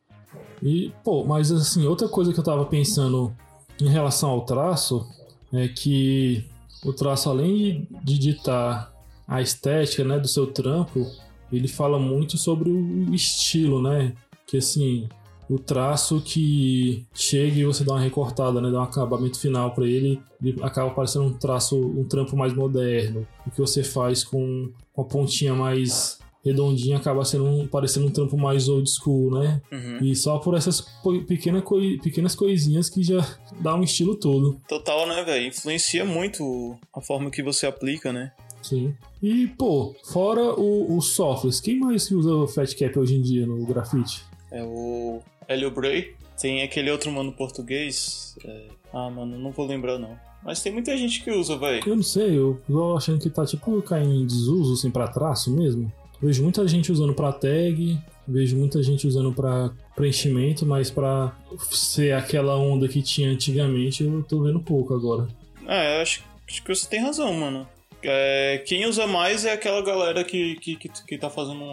[0.62, 3.36] E, pô, mas assim, outra coisa que eu tava pensando
[3.82, 5.06] em relação ao traço
[5.52, 6.46] é que
[6.86, 8.94] o traço, além de ditar
[9.28, 11.06] a estética né, do seu trampo,
[11.52, 14.14] ele fala muito sobre o estilo, né?
[14.48, 15.08] Que assim,
[15.54, 18.72] o traço que chega e você dá uma recortada, né?
[18.72, 23.28] Dá um acabamento final para ele, ele acaba parecendo um traço, um trampo mais moderno.
[23.46, 28.12] O que você faz com, com a pontinha mais redondinha acaba sendo um, parecendo um
[28.12, 29.62] trampo mais old school, né?
[30.02, 30.82] E só por essas
[31.28, 33.26] pequena coi- pequenas coisinhas que já
[33.62, 34.60] dá um estilo todo.
[34.68, 35.48] Total, né, velho?
[35.48, 38.32] Influencia muito a forma que você aplica, né?
[38.62, 38.94] Sim.
[39.22, 43.46] E, pô, fora o- os softwares, quem mais usa o Fat Cap hoje em dia
[43.48, 44.24] no grafite?
[44.52, 46.16] É o Helio Bray.
[46.40, 48.36] Tem aquele outro mano português.
[48.46, 50.18] é, Ah, mano, não vou lembrar não.
[50.44, 51.82] Mas tem muita gente que usa, velho.
[51.88, 55.50] Eu não sei, eu tô achando que tá tipo caindo em desuso, assim, pra traço
[55.52, 55.92] mesmo.
[56.22, 61.36] Vejo muita gente usando pra tag, vejo muita gente usando pra preenchimento, mas pra
[61.72, 65.28] ser aquela onda que tinha antigamente, eu tô vendo pouco agora.
[65.66, 67.68] É, eu acho, acho que você tem razão, mano.
[68.04, 71.64] É, quem usa mais é aquela galera que, que, que, que tá fazendo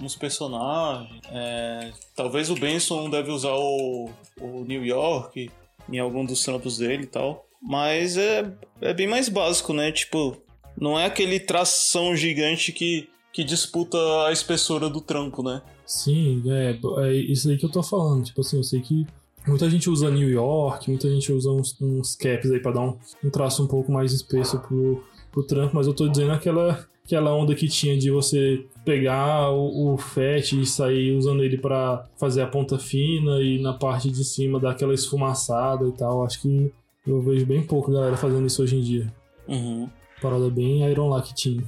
[0.00, 1.20] uns personagens.
[1.30, 5.50] É, talvez o Benson deve usar o, o New York
[5.90, 7.46] em algum dos trampos dele e tal.
[7.62, 8.50] Mas é,
[8.80, 9.92] é bem mais básico, né?
[9.92, 10.36] Tipo,
[10.78, 15.60] não é aquele tração gigante que, que disputa a espessura do trampo, né?
[15.84, 18.24] Sim, é, é isso aí que eu tô falando.
[18.24, 19.06] Tipo assim, eu sei que
[19.46, 22.98] muita gente usa New York, muita gente usa uns, uns caps aí pra dar um,
[23.24, 27.34] um traço um pouco mais espesso pro, pro trampo, mas eu tô dizendo aquela, aquela
[27.34, 32.42] onda que tinha de você pegar o, o FET e sair usando ele pra fazer
[32.42, 36.24] a ponta fina e na parte de cima dar aquela esfumaçada e tal.
[36.24, 36.72] Acho que
[37.06, 39.12] eu vejo bem pouco galera fazendo isso hoje em dia.
[39.48, 39.88] Uhum.
[40.20, 41.62] Parada bem Iron Lock tinha.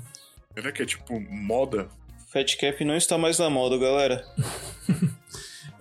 [0.54, 1.88] Será que é tipo moda?
[2.32, 4.24] Fat Cap não está mais na moda, galera.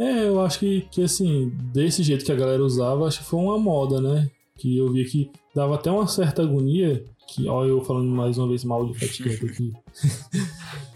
[0.02, 3.40] É, eu acho que, que assim, desse jeito que a galera usava, acho que foi
[3.40, 4.32] uma moda, né?
[4.58, 8.48] Que eu via que dava até uma certa agonia, que, ó, eu falando mais uma
[8.48, 9.74] vez mal de Fat Cap aqui,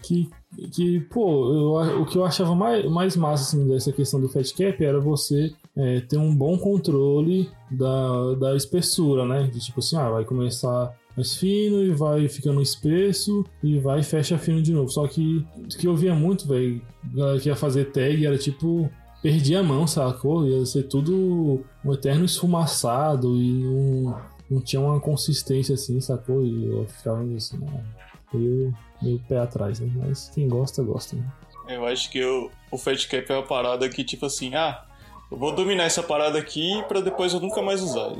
[0.02, 0.30] que,
[0.70, 4.48] que, pô, eu, o que eu achava mais, mais massa, assim, dessa questão do Fat
[4.52, 9.44] Cap era você é, ter um bom controle da, da espessura, né?
[9.44, 14.04] De tipo assim, ah, vai começar mais fino e vai ficando espesso e vai e
[14.04, 14.90] fecha fino de novo.
[14.90, 16.82] Só que o que eu via muito, velho,
[17.14, 18.90] galera que ia fazer tag era tipo.
[19.22, 20.46] Perdia a mão, sacou?
[20.46, 24.14] Ia ser tudo um eterno esfumaçado e não,
[24.50, 26.44] não tinha uma consistência assim, sacou?
[26.44, 27.84] E eu ficava assim, né?
[28.32, 29.90] meio, meio pé atrás, né?
[29.96, 31.32] Mas quem gosta, gosta, né?
[31.68, 34.84] Eu acho que o, o Fat Cap é uma parada que, tipo assim, ah,
[35.30, 38.12] eu vou dominar essa parada aqui pra depois eu nunca mais usar.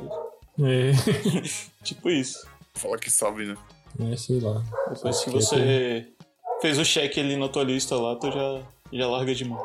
[0.59, 0.91] É,
[1.83, 2.45] Tipo isso.
[2.73, 3.55] Fala que sabe, né?
[4.11, 4.61] é sei lá.
[4.89, 6.07] Depois que você
[6.61, 8.61] fez o check ali na tua lista lá, tu já,
[8.91, 9.59] já larga de mão.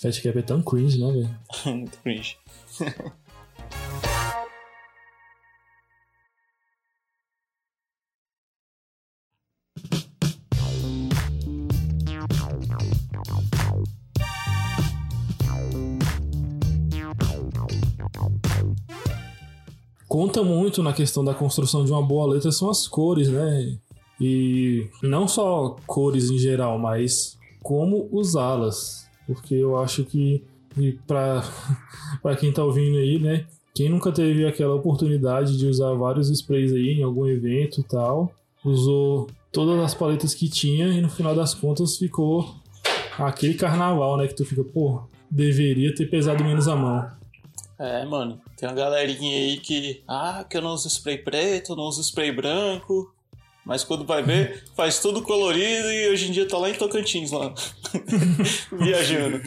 [0.00, 1.38] Fat Cap é tão cringe, né, velho?
[1.76, 2.38] Muito cringe.
[20.10, 23.78] conta muito na questão da construção de uma boa letra são as cores, né?
[24.20, 29.08] E não só cores em geral, mas como usá-las.
[29.24, 30.42] Porque eu acho que
[31.06, 33.46] pra quem tá ouvindo aí, né?
[33.72, 38.32] Quem nunca teve aquela oportunidade de usar vários sprays aí em algum evento e tal,
[38.64, 42.52] usou todas as paletas que tinha e no final das contas ficou
[43.16, 44.26] aquele carnaval, né?
[44.26, 47.19] Que tu fica, pô, deveria ter pesado menos a mão.
[47.80, 50.02] É, mano, tem uma galerinha aí que.
[50.06, 53.10] Ah, que eu não uso spray preto, não uso spray branco.
[53.64, 57.30] Mas quando vai ver, faz tudo colorido e hoje em dia tá lá em Tocantins,
[57.30, 57.54] lá.
[58.70, 59.40] Viajando.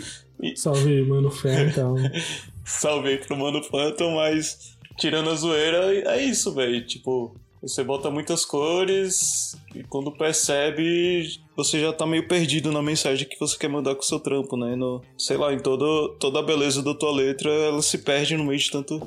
[0.55, 1.31] Salve mano,
[1.75, 1.95] tal.
[2.65, 6.83] Salve aí pro Mano Phantom, mas tirando a zoeira, é isso, velho.
[6.87, 13.27] Tipo, você bota muitas cores e quando percebe, você já tá meio perdido na mensagem
[13.27, 14.75] que você quer mandar com o seu trampo, né?
[14.75, 18.43] No, sei lá, em todo, toda a beleza da tua letra, ela se perde no
[18.45, 19.01] meio de tanto.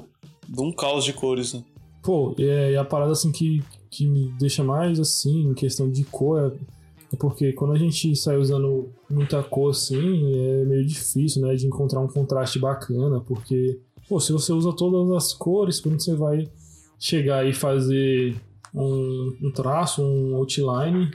[0.49, 1.65] de um caos de cores, né?
[2.03, 5.91] Pô, e é- e a parada assim que, que me deixa mais assim, em questão
[5.91, 10.87] de cor, é, é porque quando a gente sai usando muita cor assim, é meio
[10.87, 15.81] difícil, né, de encontrar um contraste bacana, porque, pô, se você usa todas as cores,
[15.81, 16.49] quando você vai
[16.99, 18.37] chegar e fazer
[18.75, 21.11] um, um traço, um outline,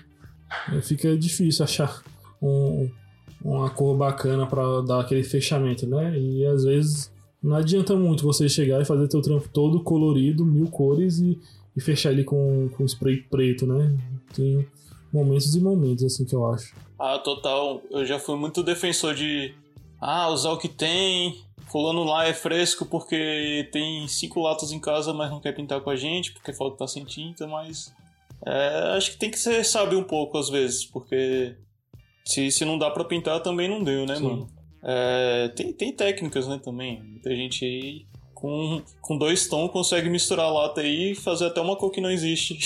[0.74, 2.02] é, fica difícil achar
[2.42, 2.90] um,
[3.44, 6.18] uma cor bacana pra dar aquele fechamento, né?
[6.18, 10.68] E às vezes não adianta muito você chegar e fazer teu trampo todo colorido, mil
[10.68, 11.40] cores e,
[11.76, 13.98] e fechar ele com, com spray preto, né?
[14.34, 14.68] Tem
[15.12, 16.74] momentos e momentos, assim, que eu acho.
[17.00, 17.82] Ah, total.
[17.90, 19.54] Eu já fui muito defensor de.
[20.00, 21.36] Ah, usar o que tem.
[21.72, 25.90] Fulano lá é fresco porque tem cinco latas em casa, mas não quer pintar com
[25.90, 27.94] a gente, porque falta tá sem tinta, mas.
[28.46, 31.56] É, acho que tem que ser sábio um pouco às vezes, porque
[32.26, 34.24] se, se não dá pra pintar também não deu, né, Sim.
[34.24, 34.50] mano?
[34.84, 37.02] É, tem, tem técnicas, né, também.
[37.02, 41.62] Muita gente aí com, com dois tons consegue misturar a lata aí e fazer até
[41.62, 42.58] uma cor que não existe.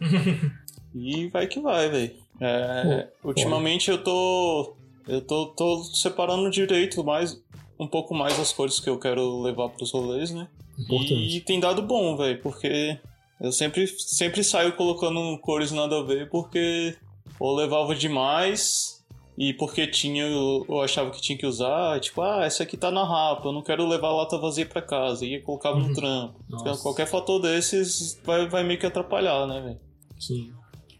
[0.94, 2.14] e vai que vai, velho.
[2.40, 4.74] É, ultimamente eu tô.
[5.06, 7.40] Eu tô, tô separando direito mais.
[7.78, 10.48] Um pouco mais as cores que eu quero levar pros rolês, né?
[10.78, 11.36] Importante.
[11.36, 12.98] E tem dado bom, velho, porque
[13.40, 16.96] eu sempre, sempre saio colocando cores nada a ver, porque
[17.38, 18.98] ou levava demais
[19.38, 23.04] e porque tinha, eu achava que tinha que usar, tipo, ah, essa aqui tá na
[23.04, 26.40] rapa, eu não quero levar a lata vazia pra casa, e colocava no trampo.
[26.52, 29.80] Então, qualquer fator desses vai, vai meio que atrapalhar, né, velho?
[30.18, 30.50] Sim.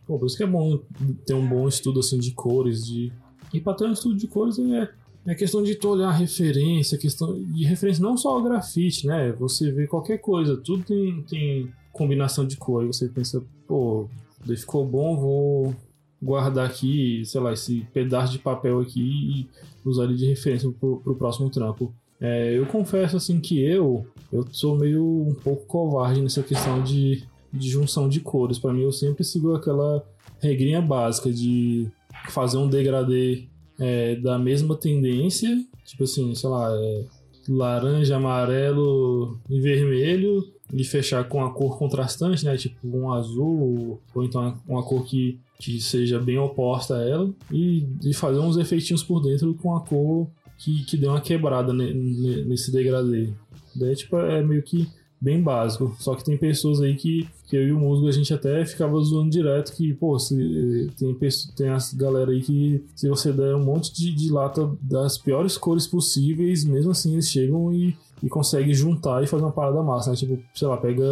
[0.06, 0.78] Pô, por isso que é bom
[1.26, 3.12] ter um bom estudo, assim, de cores, de...
[3.52, 4.88] E pra ter um estudo de cores é,
[5.28, 9.30] É questão de tu olhar a referência, questão de referência não só ao grafite, né?
[9.32, 12.80] Você vê qualquer coisa, tudo tem, tem combinação de cor.
[12.80, 14.08] Aí você pensa, pô,
[14.56, 15.76] ficou bom, vou
[16.20, 19.48] guardar aqui, sei lá, esse pedaço de papel aqui e
[19.84, 21.92] usar ele de referência pro, pro próximo trampo.
[22.18, 27.22] É, eu confesso assim que eu eu sou meio um pouco covarde nessa questão de,
[27.52, 28.58] de junção de cores.
[28.58, 30.02] Para mim eu sempre sigo aquela
[30.40, 31.86] regrinha básica de
[32.30, 33.47] fazer um degradê
[33.78, 35.48] é, da mesma tendência,
[35.84, 37.04] tipo assim, sei lá, é,
[37.48, 42.56] laranja, amarelo e vermelho e fechar com a cor contrastante, né?
[42.56, 47.86] Tipo um azul ou então uma cor que, que seja bem oposta a ela e,
[48.04, 51.94] e fazer uns efeitinhos por dentro com a cor que, que deu uma quebrada ne-
[51.94, 53.30] ne- nesse degradê.
[53.74, 54.86] Daí, tipo, é meio que
[55.20, 55.94] bem básico.
[55.98, 58.98] Só que tem pessoas aí que, que eu e o Musgo a gente até ficava
[59.00, 61.16] zoando direto que, pô, se, tem,
[61.56, 65.56] tem as galera aí que se você der um monte de, de lata das piores
[65.56, 70.10] cores possíveis, mesmo assim eles chegam e, e conseguem juntar e fazer uma parada massa,
[70.10, 70.16] né?
[70.16, 71.04] Tipo, sei lá, pega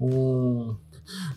[0.00, 0.74] um,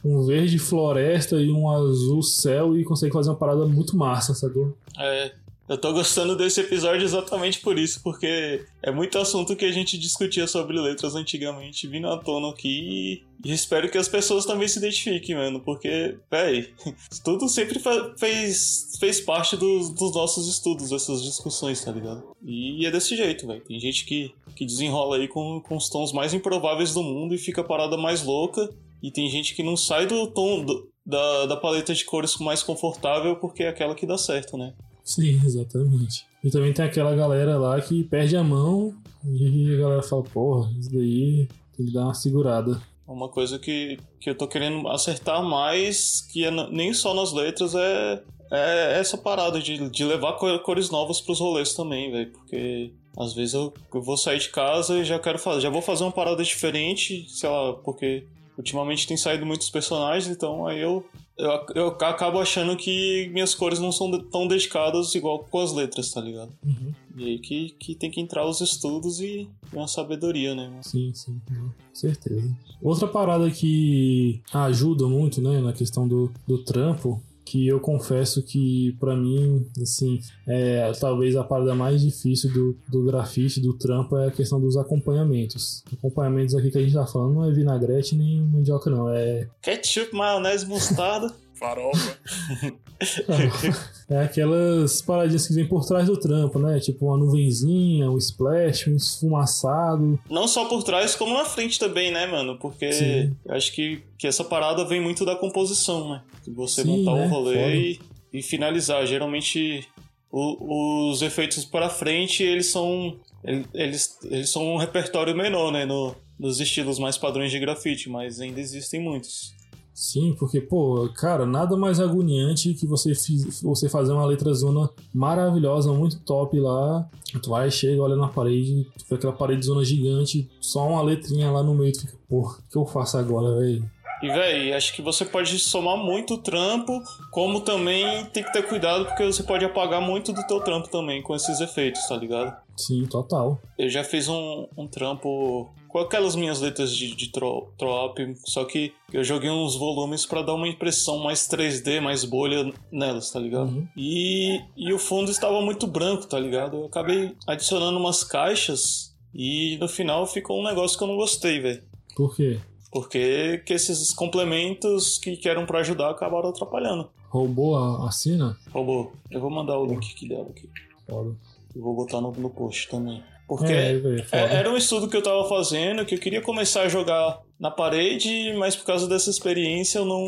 [0.03, 4.75] um verde floresta e um azul céu e consegue fazer uma parada muito massa, sacou?
[4.97, 5.31] É,
[5.69, 9.97] eu tô gostando desse episódio exatamente por isso, porque é muito assunto que a gente
[9.97, 14.79] discutia sobre letras antigamente vindo à tona aqui e espero que as pessoas também se
[14.79, 16.73] identifiquem, mano, porque, véi,
[17.23, 17.79] tudo sempre
[18.17, 22.23] fez, fez parte dos, dos nossos estudos, dessas discussões, tá ligado?
[22.43, 23.61] E é desse jeito, velho.
[23.63, 27.37] Tem gente que, que desenrola aí com, com os tons mais improváveis do mundo e
[27.37, 28.69] fica a parada mais louca,
[29.01, 32.61] e tem gente que não sai do tom do- da, da paleta de cores mais
[32.61, 34.73] confortável porque é aquela que dá certo, né?
[35.09, 36.25] Sim, exatamente.
[36.43, 38.93] E também tem aquela galera lá que perde a mão
[39.25, 42.79] e a galera fala, porra, isso daí tem que dar uma segurada.
[43.07, 47.73] Uma coisa que, que eu tô querendo acertar mais, que é nem só nas letras,
[47.73, 52.31] é, é essa parada de, de levar co- cores novas pros rolês também, velho.
[52.31, 55.81] Porque às vezes eu, eu vou sair de casa e já quero fazer, já vou
[55.81, 61.03] fazer uma parada diferente, sei lá, porque ultimamente tem saído muitos personagens, então aí eu,
[61.39, 66.11] eu, eu acabo achando que minhas cores não são tão dedicadas igual com as letras,
[66.11, 66.51] tá ligado?
[66.65, 66.93] Uhum.
[67.15, 70.69] E aí que, que tem que entrar os estudos e uma sabedoria, né?
[70.81, 72.53] Sim, sim, com certeza.
[72.81, 78.95] Outra parada que ajuda muito, né, na questão do, do trampo, que eu confesso que
[78.99, 84.27] pra mim, assim, é talvez a parada mais difícil do, do grafite, do trampo, é
[84.27, 85.83] a questão dos acompanhamentos.
[85.91, 89.09] Acompanhamentos aqui que a gente tá falando não é vinagrete nem mandioca, não.
[89.09, 91.33] É Ketchup, maionese, mostarda.
[91.55, 92.17] Farofa.
[94.09, 96.79] É aquelas paradinhas que vem por trás do trampo, né?
[96.79, 100.19] Tipo uma nuvenzinha, um splash, um esfumaçado.
[100.29, 102.57] Não só por trás, como na frente também, né, mano?
[102.57, 103.35] Porque Sim.
[103.45, 106.21] eu acho que, que essa parada vem muito da composição, né?
[106.43, 107.27] De Você Sim, montar né?
[107.27, 107.99] o rolê e,
[108.33, 109.05] e finalizar.
[109.05, 109.87] Geralmente,
[110.31, 113.15] o- os efeitos para frente, eles são.
[113.43, 115.85] ele- Eles, eles são um repertório menor, né?
[115.85, 119.53] No, nos estilos mais padrões de grafite, mas ainda existem muitos.
[119.99, 124.89] Sim, porque, pô, cara, nada mais agoniante que você, fiz, você fazer uma letra zona
[125.13, 127.05] maravilhosa, muito top lá.
[127.43, 131.51] Tu vai, chega, olha na parede, tu vê aquela parede zona gigante, só uma letrinha
[131.51, 133.83] lá no meio, tu fica, porra, o que eu faço agora, velho?
[134.21, 137.01] E, véi, acho que você pode somar muito trampo,
[137.31, 141.21] como também tem que ter cuidado, porque você pode apagar muito do teu trampo também
[141.21, 142.55] com esses efeitos, tá ligado?
[142.75, 143.59] Sim, total.
[143.77, 148.15] Eu já fiz um, um trampo com aquelas minhas letras de, de tro, trop,
[148.45, 153.31] só que eu joguei uns volumes pra dar uma impressão mais 3D, mais bolha nelas,
[153.31, 153.69] tá ligado?
[153.69, 153.87] Uhum.
[153.97, 156.77] E, e o fundo estava muito branco, tá ligado?
[156.77, 161.59] Eu acabei adicionando umas caixas e no final ficou um negócio que eu não gostei,
[161.59, 161.83] velho.
[162.15, 162.59] Por quê?
[162.91, 167.09] Porque que esses complementos que, que eram pra ajudar acabaram atrapalhando.
[167.29, 168.55] Roubou a, a?
[168.71, 170.67] Robô, eu vou mandar o link aqui dela aqui.
[171.07, 171.35] Foda.
[171.75, 173.23] Eu vou botar no, no post também.
[173.47, 174.41] Porque É, velho, foda.
[174.43, 177.69] é- era um estudo que eu tava fazendo, que eu queria começar a jogar na
[177.69, 180.23] parede, mas por causa dessa experiência eu não,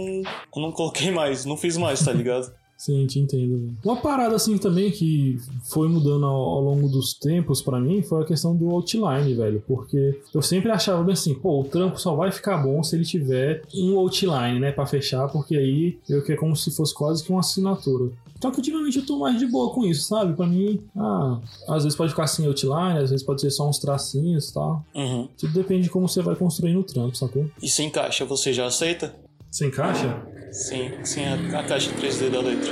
[0.55, 2.51] eu não coloquei mais, não fiz mais, tá ligado?
[2.81, 3.75] Sim, te entendo.
[3.85, 8.23] Uma parada assim também que foi mudando ao, ao longo dos tempos pra mim foi
[8.23, 9.63] a questão do outline, velho.
[9.67, 13.05] Porque eu sempre achava bem assim, pô, o trampo só vai ficar bom se ele
[13.05, 17.23] tiver um outline, né, Pra fechar, porque aí eu que é como se fosse quase
[17.23, 18.09] que uma assinatura.
[18.41, 20.33] Só que ultimamente eu tô mais de boa com isso, sabe?
[20.33, 23.77] Pra mim, ah, às vezes pode ficar sem outline, às vezes pode ser só uns
[23.77, 24.83] tracinhos e tal.
[24.95, 25.27] Uhum.
[25.37, 27.45] Tudo depende de como você vai construindo o trampo, sacou?
[27.61, 29.13] E sem caixa, você já aceita?
[29.51, 30.40] Sem caixa?
[30.51, 32.71] Sim, sem a, a caixa 3D da letra.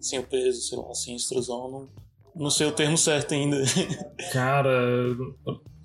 [0.00, 1.88] Sem o peso, sei lá, sem extrusão, não,
[2.34, 3.62] não sei o termo certo ainda.
[4.32, 5.16] Cara,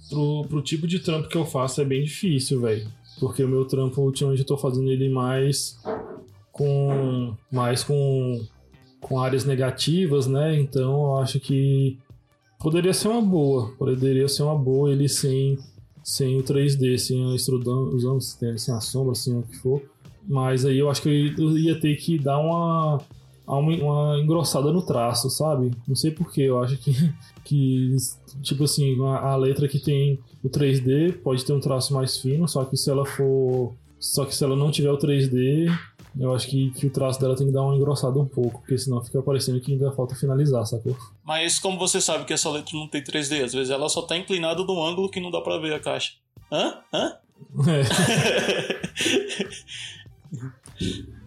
[0.10, 2.88] pro, pro tipo de trampo que eu faço é bem difícil, velho.
[3.20, 5.78] Porque o meu trampo, ultimamente, eu tô fazendo ele mais
[6.52, 7.36] com.
[7.52, 8.46] mais com.
[9.00, 10.60] com áreas negativas, né?
[10.60, 11.98] Então eu acho que
[12.66, 13.72] Poderia ser uma boa.
[13.78, 15.56] Poderia ser uma boa ele sem,
[16.04, 19.84] sem o 3D, sem a extrudão, sem a sombra, sem o que for.
[20.28, 23.00] Mas aí eu acho que eu ia ter que dar uma,
[23.48, 25.72] uma, engrossada no traço, sabe?
[25.88, 26.94] Não sei porquê, eu acho que,
[27.44, 27.96] que
[28.42, 32.48] tipo assim, a, a letra que tem o 3D pode ter um traço mais fino,
[32.48, 33.74] só que se ela for.
[34.00, 35.68] Só que se ela não tiver o 3D,
[36.20, 38.78] eu acho que, que o traço dela tem que dar uma engrossada um pouco, porque
[38.78, 40.96] senão fica parecendo que ainda falta finalizar, sacou?
[41.24, 43.44] Mas como você sabe que essa letra não tem 3D?
[43.44, 46.14] Às vezes ela só tá inclinada num ângulo que não dá pra ver a caixa.
[46.52, 46.80] Hã?
[46.94, 47.18] Hã?
[47.68, 47.84] É.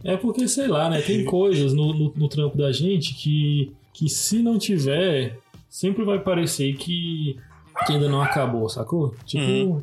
[0.04, 1.00] é porque, sei lá, né?
[1.00, 5.38] Tem coisas no, no, no trampo da gente que, que se não tiver,
[5.68, 7.36] sempre vai parecer que,
[7.86, 9.14] que ainda não acabou, sacou?
[9.24, 9.82] Tipo, Uhum.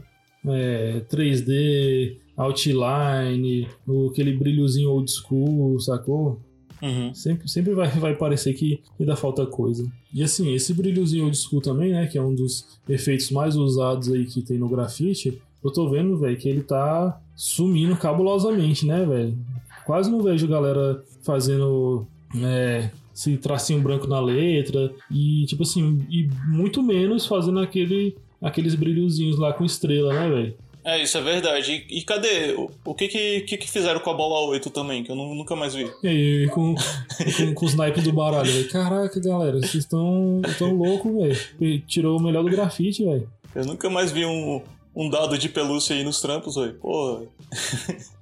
[0.54, 3.68] é, 3D, outline,
[4.12, 6.40] aquele brilhozinho old school, sacou?
[6.82, 7.14] Uhum.
[7.14, 9.90] Sempre, sempre vai, vai parecer que ainda falta coisa.
[10.14, 12.06] E assim, esse brilhozinho old school também, né?
[12.08, 15.42] Que é um dos efeitos mais usados aí que tem no grafite.
[15.64, 19.38] Eu tô vendo, velho, que ele tá sumindo cabulosamente, né, velho?
[19.86, 22.08] Quase não vejo galera fazendo
[22.44, 24.92] é, esse tracinho branco na letra.
[25.12, 30.54] E, tipo assim, e muito menos fazendo aquele, aqueles brilhozinhos lá com estrela, né, velho?
[30.84, 31.84] É, isso é verdade.
[31.90, 32.54] E, e cadê?
[32.54, 35.04] O, o que, que que que fizeram com a bola 8 também?
[35.04, 35.90] Que eu nu- nunca mais vi.
[36.04, 38.70] E aí, com, com, com os naipes do baralho, velho.
[38.70, 41.82] Caraca, galera, vocês estão tão loucos, velho.
[41.88, 43.28] Tirou o melhor do grafite, velho.
[43.56, 44.62] Eu nunca mais vi um,
[44.96, 46.76] um dado de pelúcia aí nos trampos, velho.
[46.76, 47.24] Porra.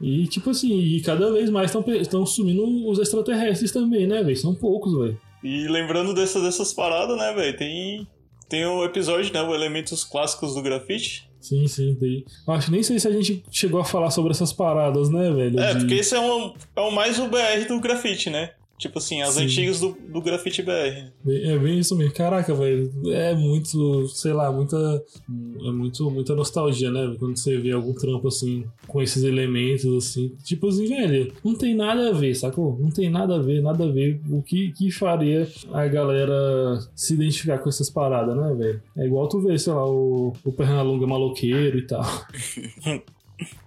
[0.00, 4.36] E, tipo assim, e cada vez mais estão sumindo os extraterrestres também, né, velho?
[4.36, 5.18] São poucos, velho.
[5.42, 7.56] E lembrando dessas, dessas paradas, né, velho?
[7.56, 8.06] Tem,
[8.48, 9.42] tem o episódio, né?
[9.42, 11.28] O Elementos Clássicos do Grafite.
[11.40, 12.24] Sim, sim, tem.
[12.48, 15.58] Acho que nem sei se a gente chegou a falar sobre essas paradas, né, velho?
[15.60, 18.50] É, De- porque esse é, um, é o mais o BR do grafite, né?
[18.84, 19.44] Tipo assim, as Sim.
[19.44, 21.10] antigas do, do grafite BR.
[21.26, 22.12] É bem isso mesmo.
[22.12, 22.92] Caraca, velho.
[23.14, 24.76] É muito, sei lá, muita.
[24.76, 27.16] É muito, muita nostalgia, né?
[27.18, 30.36] Quando você vê algum trampo assim, com esses elementos, assim.
[30.44, 32.78] Tipo assim, velho, não tem nada a ver, sacou?
[32.78, 34.20] Não tem nada a ver, nada a ver.
[34.28, 38.82] O que, que faria a galera se identificar com essas paradas, né, velho?
[38.98, 42.04] É igual tu vê, sei lá, o, o Pernalonga maloqueiro e tal.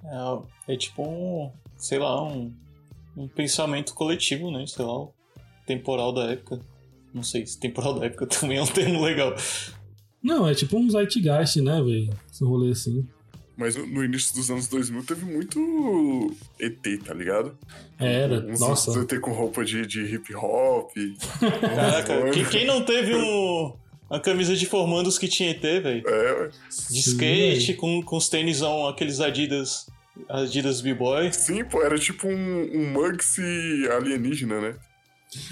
[0.05, 2.49] É, é tipo um, sei lá, um,
[3.17, 4.65] um pensamento coletivo, né?
[4.67, 5.07] Sei lá,
[5.65, 6.59] temporal da época.
[7.13, 9.35] Não sei se temporal da época também é um termo legal.
[10.21, 12.09] Não, é tipo um zeitgeist, né, velho?
[12.31, 13.05] Esse rolê assim.
[13.55, 17.57] Mas no- início dos anos 2000 teve muito ET, tá ligado?
[17.97, 18.99] Era, Uns nossa.
[19.01, 20.91] ET com roupa de, de hip hop.
[21.61, 23.73] Caraca, quem, quem não teve um,
[24.09, 26.07] uma camisa de formandos que tinha ET, velho?
[26.07, 26.49] É, ué.
[26.49, 29.87] De Sim, skate, com, com os tênisão, aqueles Adidas.
[30.29, 31.31] Adidas B-Boy.
[31.31, 32.91] sim, pô, era tipo um, um
[33.95, 34.75] alienígena, né?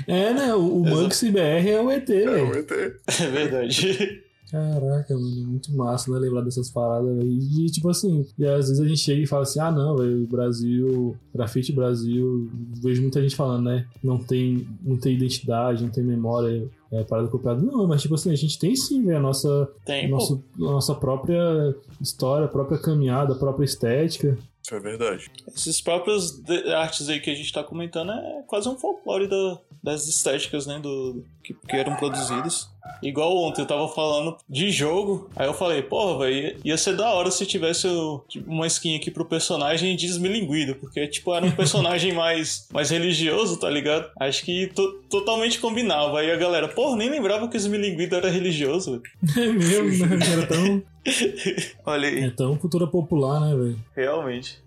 [0.07, 0.53] É, né?
[0.55, 0.83] O, o
[1.31, 2.49] BR é o ET, É, velho.
[2.49, 2.71] o ET.
[3.21, 4.21] É verdade.
[4.49, 6.19] Caraca, mano, muito massa, né?
[6.19, 7.27] Lembrar dessas paradas, velho.
[7.29, 10.25] E, tipo assim, e às vezes a gente chega e fala assim: ah, não, velho,
[10.27, 12.49] Brasil, grafite Brasil.
[12.81, 13.85] Vejo muita gente falando, né?
[14.03, 17.59] Não tem, não tem identidade, não tem memória, é parada copiada.
[17.61, 20.15] Não, mas, tipo assim, a gente tem sim, velho, a nossa, Tem, pô.
[20.15, 24.37] nosso, a nossa própria história, a própria caminhada, a própria estética.
[24.65, 25.29] Isso é verdade.
[25.55, 26.41] Esses próprios
[26.73, 30.79] artes aí que a gente tá comentando é quase um folclore da- das estéticas, né?
[30.79, 32.69] Do, que, que eram produzidas.
[33.01, 37.09] Igual ontem eu tava falando de jogo, aí eu falei, porra, velho, ia ser da
[37.13, 41.51] hora se tivesse o- tipo, uma skin aqui pro personagem desmilinguido, porque, tipo, era um
[41.51, 44.09] personagem mais, mais religioso, tá ligado?
[44.19, 46.19] Acho que to- totalmente combinava.
[46.19, 49.03] Aí a galera, porra, nem lembrava que o desmilinguido era religioso, velho.
[49.37, 50.19] É mesmo, né?
[50.31, 50.83] Era tão,
[51.85, 52.23] Olha aí.
[52.23, 53.79] é tão cultura popular, né, velho?
[53.95, 54.63] Realmente.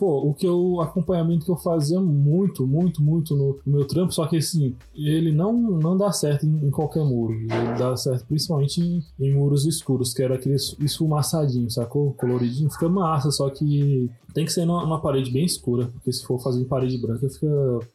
[0.00, 0.80] Pô, o que eu.
[0.80, 5.30] acompanhamento que eu fazia muito, muito, muito no, no meu trampo, só que assim, ele
[5.30, 7.34] não, não dá certo em, em qualquer muro.
[7.34, 12.14] Ele dá certo principalmente em, em muros escuros, que era aquele es- esfumaçadinho, sacou?
[12.14, 12.70] Coloridinho.
[12.70, 16.40] Fica massa, só que tem que ser numa, numa parede bem escura, porque se for
[16.40, 17.46] fazer em parede branca fica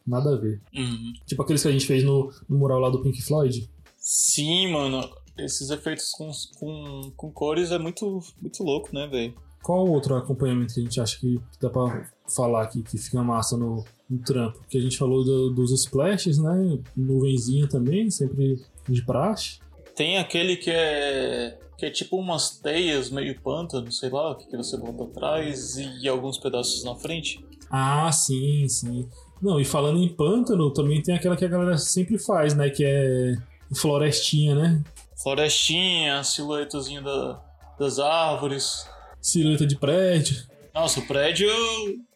[0.06, 0.62] nada a ver.
[0.76, 1.12] Uhum.
[1.26, 3.68] Tipo aqueles que a gente fez no, no mural lá do Pink Floyd.
[3.98, 5.10] Sim, mano.
[5.38, 6.30] Esses efeitos com,
[6.60, 9.34] com, com cores é muito, muito louco, né, velho?
[9.66, 13.58] Qual outro acompanhamento que a gente acha que dá pra falar aqui, que fica massa
[13.58, 14.60] no, no trampo?
[14.70, 16.78] Que a gente falou do- dos splashes, né?
[16.96, 19.60] Nuvenzinha também, sempre de praxe.
[19.96, 21.58] Tem aquele que é.
[21.78, 26.38] que é tipo umas teias meio pântano, sei lá, que você bota atrás e alguns
[26.38, 27.44] pedaços na frente.
[27.72, 29.10] Ah, sim, sim.
[29.42, 32.70] Não, e falando em pântano, também tem aquela que a galera sempre faz, né?
[32.70, 33.36] Que é
[33.76, 34.84] florestinha, né?
[35.22, 37.42] Florestinha, silhuetazinha da,
[37.80, 38.88] das árvores.
[39.30, 40.36] Silhueta de prédio.
[40.72, 41.50] Nossa, o prédio,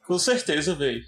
[0.05, 1.03] com certeza, velho.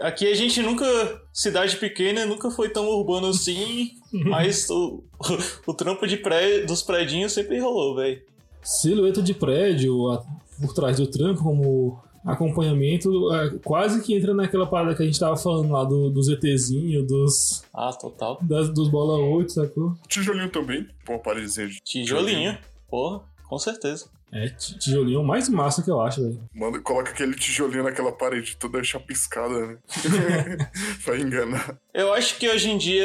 [0.00, 0.84] Aqui a gente nunca.
[1.32, 5.02] Cidade pequena nunca foi tão urbano assim, mas o,
[5.66, 8.22] o, trampo de pré, dos prédios sempre rolou, velho.
[8.62, 10.24] Silhueta de prédio a-
[10.60, 15.18] por trás do trampo, como acompanhamento, é, quase que entra naquela parada que a gente
[15.18, 18.38] tava falando lá do, dos ETzinho, dos, Ah, total.
[18.40, 19.96] das, dos bola 8, sacou?
[20.06, 22.56] Tijolinho também, uma paredezinha de Tijolinho.
[22.88, 24.08] Porra, com certeza.
[24.32, 26.40] É, ti- tijolinho é o mais massa que eu acho, velho.
[26.54, 29.78] Manda, coloca aquele tijolinho naquela parede toda chapiscada, né?
[31.04, 31.78] pra enganar.
[31.92, 33.04] Eu acho que hoje em dia,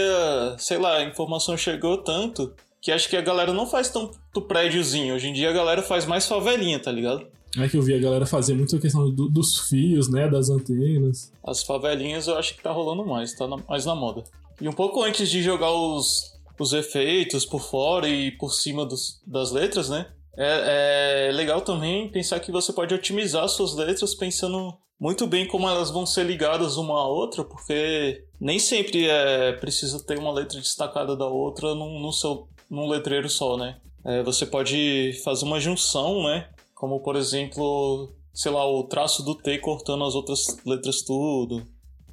[0.57, 4.17] sei lá, a informação chegou tanto que acho que a galera não faz tanto
[4.47, 5.15] prédiozinho.
[5.15, 7.28] Hoje em dia a galera faz mais favelinha, tá ligado?
[7.57, 11.32] É que eu vi a galera fazer muita questão do- dos fios, né, das antenas.
[11.45, 14.23] As favelinhas eu acho que tá rolando mais, tá na- mais na moda.
[14.61, 19.21] E um pouco antes de jogar os, os efeitos por fora e por cima dos-
[19.25, 20.07] das letras, né?
[20.38, 25.70] É, é legal também pensar que você pode otimizar suas letras pensando muito bem como
[25.70, 30.60] elas vão ser ligadas uma à outra, porque nem sempre é preciso ter uma letra
[30.60, 33.80] destacada da outra num, num seu, num letreiro só, né?
[34.06, 36.50] É, você pode fazer uma junção, né?
[36.74, 41.66] Como, por exemplo, sei lá, o traço do T cortando as outras letras tudo.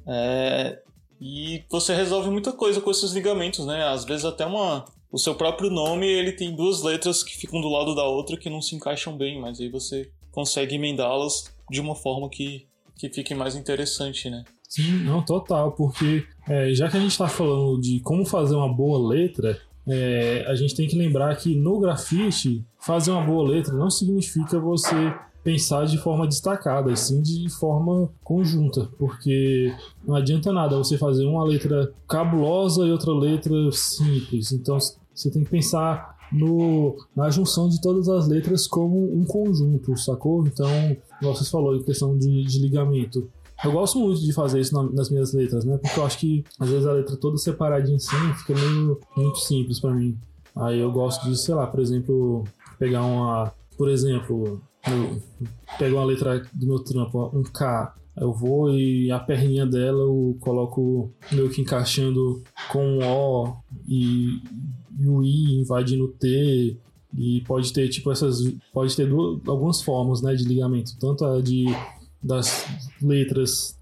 [0.07, 0.79] É,
[1.19, 3.83] e você resolve muita coisa com esses ligamentos, né?
[3.87, 4.85] Às vezes até uma...
[5.15, 8.49] O seu próprio nome, ele tem duas letras que ficam do lado da outra que
[8.49, 13.33] não se encaixam bem, mas aí você consegue emendá-las de uma forma que, que fique
[13.33, 14.43] mais interessante, né?
[14.67, 18.67] Sim, não, total, porque é, já que a gente tá falando de como fazer uma
[18.67, 19.57] boa letra,
[19.87, 24.59] é, a gente tem que lembrar que no grafite, fazer uma boa letra não significa
[24.59, 29.73] você pensar de forma destacada, e sim de forma conjunta, porque
[30.05, 34.51] não adianta nada você fazer uma letra cabulosa e outra letra simples.
[34.51, 34.77] Então
[35.15, 40.45] você tem que pensar no, na junção de todas as letras como um conjunto, sacou?
[40.45, 40.69] Então,
[41.21, 43.29] igual você falou, questão de, de ligamento.
[43.63, 45.77] Eu gosto muito de fazer isso na- nas minhas letras, né?
[45.77, 49.79] Porque eu acho que às vezes a letra toda separadinha assim fica meio muito simples
[49.79, 50.17] pra mim.
[50.55, 52.43] Aí eu gosto de, sei lá, por exemplo,
[52.77, 53.53] pegar uma.
[53.77, 55.21] Por exemplo, eu
[55.79, 57.93] pego uma letra do meu trampo, um K.
[58.17, 62.41] Eu vou e a perninha dela eu coloco meio que encaixando
[62.71, 63.53] com um O
[63.87, 64.41] e
[64.99, 66.77] o I invadindo o T.
[67.17, 68.53] E pode ter, tipo, essas.
[68.73, 70.97] Pode ter duas, algumas formas, né, de ligamento.
[70.99, 71.65] Tanto a de
[72.21, 72.65] das
[73.01, 73.79] letras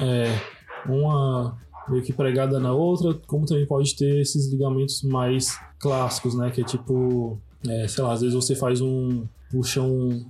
[0.00, 0.40] é,
[0.86, 1.58] uma
[1.88, 6.50] meio que pregada na outra, como também pode ter esses ligamentos mais clássicos, né?
[6.50, 9.26] Que é tipo, é, sei lá, às vezes você faz um.
[9.50, 10.24] puxa um.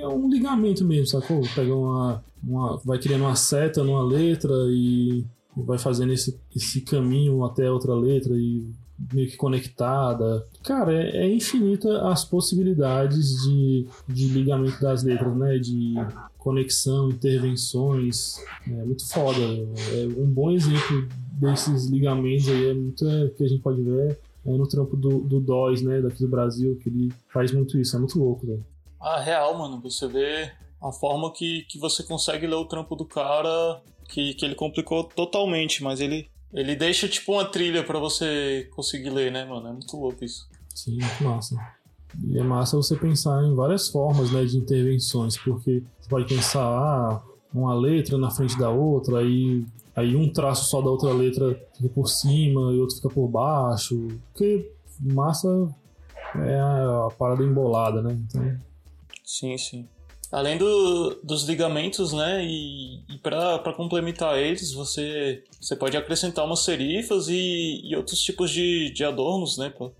[0.00, 1.42] é um ligamento mesmo, sacou?
[1.54, 2.76] Pega uma, uma.
[2.84, 5.24] vai criando uma seta numa letra e
[5.56, 8.68] vai fazendo esse, esse caminho até outra letra e
[9.12, 10.46] meio que conectada.
[10.62, 15.58] Cara, é, é infinita as possibilidades de, de ligamento das letras, né?
[15.58, 15.94] De
[16.38, 18.42] conexão, intervenções.
[18.66, 19.40] É muito foda.
[19.40, 24.18] É um bom exemplo desses ligamentos aí, é muito é, que a gente pode ver
[24.46, 26.00] é no trampo do, do DOS, né?
[26.00, 27.96] Daqui do Brasil, que ele faz muito isso.
[27.96, 28.64] É muito louco, velho.
[28.98, 29.80] Ah, real, mano.
[29.82, 34.44] Você vê a forma que, que você consegue ler o trampo do cara, que, que
[34.44, 39.44] ele complicou totalmente, mas ele, ele deixa tipo uma trilha pra você conseguir ler, né,
[39.44, 39.68] mano?
[39.68, 40.48] É muito louco isso.
[40.74, 41.56] Sim, muito massa.
[42.24, 46.62] E é massa você pensar em várias formas né, de intervenções, porque você pode pensar
[46.62, 47.22] ah,
[47.54, 51.88] uma letra na frente da outra, aí, aí um traço só da outra letra fica
[51.88, 54.08] por cima e outro fica por baixo.
[54.32, 55.48] Porque massa
[56.34, 58.12] é a, a parada embolada, né?
[58.12, 58.58] Então,
[59.24, 59.88] Sim, sim.
[60.32, 62.44] Além do, dos ligamentos, né?
[62.44, 68.50] E, e para complementar eles, você, você pode acrescentar umas serifas e, e outros tipos
[68.50, 69.70] de, de adornos, né?
[69.70, 69.90] Pra,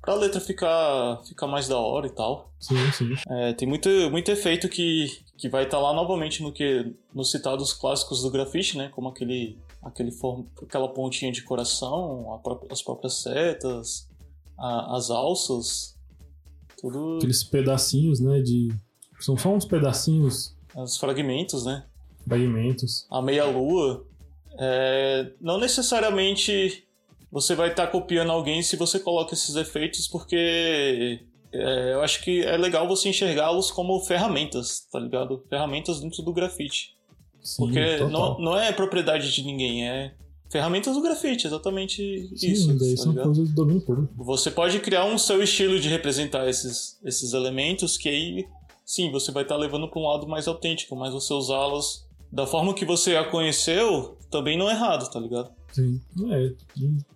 [0.00, 2.52] pra letra ficar, ficar mais da hora e tal.
[2.60, 3.14] sim, sim.
[3.28, 7.72] É, tem muito, muito efeito que, que vai estar lá novamente no que nos citados
[7.72, 8.90] clássicos do grafite, né?
[8.94, 14.08] Como aquele, aquele form, aquela pontinha de coração, as próprias setas,
[14.56, 15.96] a- as alças,
[16.80, 18.40] tudo Aqueles pedacinhos, né?
[18.40, 18.68] De.
[19.20, 21.84] São só uns pedacinhos, os fragmentos, né?
[22.26, 23.06] fragmentos.
[23.10, 24.06] A meia-lua.
[24.58, 26.84] É, não necessariamente
[27.30, 31.20] você vai estar copiando alguém se você coloca esses efeitos, porque
[31.52, 35.44] é, eu acho que é legal você enxergá-los como ferramentas, tá ligado?
[35.48, 36.96] Ferramentas dentro do grafite.
[37.42, 38.10] Sim, Porque total.
[38.10, 40.14] não, não é propriedade de ninguém, é
[40.50, 42.78] ferramentas do grafite, exatamente Sim, isso.
[42.78, 43.26] daí tá são ligado?
[43.26, 44.12] coisas do domínio público.
[44.24, 48.46] Você pode criar um seu estilo de representar esses, esses elementos que aí,
[48.90, 52.74] sim, você vai estar levando para um lado mais autêntico, mas você usá-los da forma
[52.74, 55.50] que você a conheceu também não é errado, tá ligado?
[55.72, 56.00] Sim.
[56.32, 56.52] É,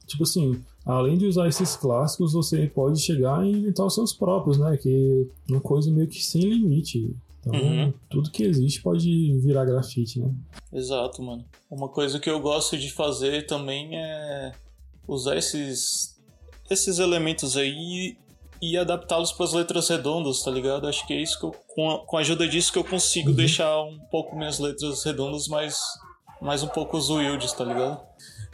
[0.07, 4.57] tipo assim, além de usar esses clássicos, você pode chegar e inventar os seus próprios,
[4.57, 4.77] né?
[4.77, 7.13] Que é uma coisa meio que sem limite.
[7.41, 7.93] Então, Uhum.
[8.09, 10.33] tudo que existe pode virar grafite, né?
[10.73, 11.45] Exato, mano.
[11.69, 14.53] Uma coisa que eu gosto de fazer também é
[15.09, 16.17] usar esses,
[16.71, 18.17] esses elementos aí
[18.71, 20.87] e adaptá-los para as letras redondas, tá ligado?
[20.87, 23.31] Acho que é isso que eu, com, a, com a ajuda disso que eu consigo
[23.31, 23.37] Uhum.
[23.37, 25.79] deixar um pouco minhas letras redondas mais,
[26.41, 28.01] mais um pouco zoildes, tá ligado?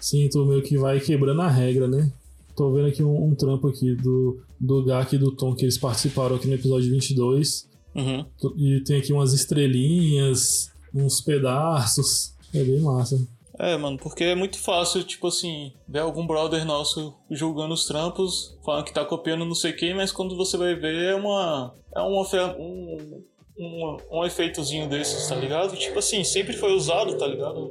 [0.00, 2.10] Sim, tu meio que vai quebrando a regra, né?
[2.56, 5.78] Tô vendo aqui um, um trampo aqui do, do Gak e do Tom que eles
[5.78, 7.68] participaram aqui no episódio 22.
[7.94, 8.24] Uhum.
[8.56, 12.34] E tem aqui umas estrelinhas, uns pedaços.
[12.52, 13.18] É bem massa.
[13.62, 18.58] É, mano, porque é muito fácil, tipo assim, ver algum brother nosso julgando os trampos,
[18.64, 21.76] falando que tá copiando não sei quem, mas quando você vai ver é uma.
[21.94, 22.22] É uma,
[22.58, 23.22] um,
[23.58, 25.76] um, um efeitozinho desses, tá ligado?
[25.76, 27.70] Tipo assim, sempre foi usado, tá ligado?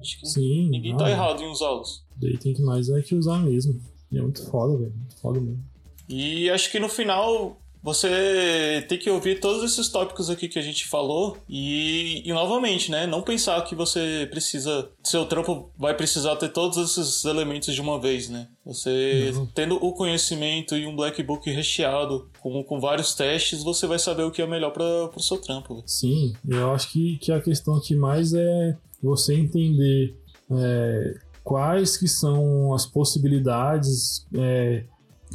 [0.00, 0.70] Acho que Sim.
[0.70, 2.02] ninguém não, tá errado em usá-los.
[2.16, 3.78] Daí tem que mais é que usar mesmo.
[4.10, 4.94] E é muito foda, velho.
[4.94, 5.62] Muito foda mesmo.
[6.08, 10.62] E acho que no final você tem que ouvir todos esses tópicos aqui que a
[10.62, 13.06] gente falou e, e novamente, né?
[13.06, 14.90] Não pensar que você precisa.
[15.04, 18.48] Seu trampo vai precisar ter todos esses elementos de uma vez, né?
[18.64, 19.46] Você Não.
[19.46, 24.24] tendo o conhecimento e um black book recheado com, com vários testes, você vai saber
[24.24, 24.82] o que é melhor para
[25.14, 25.80] o seu trampo.
[25.86, 30.16] Sim, eu acho que, que a questão aqui mais é você entender
[30.50, 31.14] é,
[31.44, 34.82] quais que são as possibilidades, é,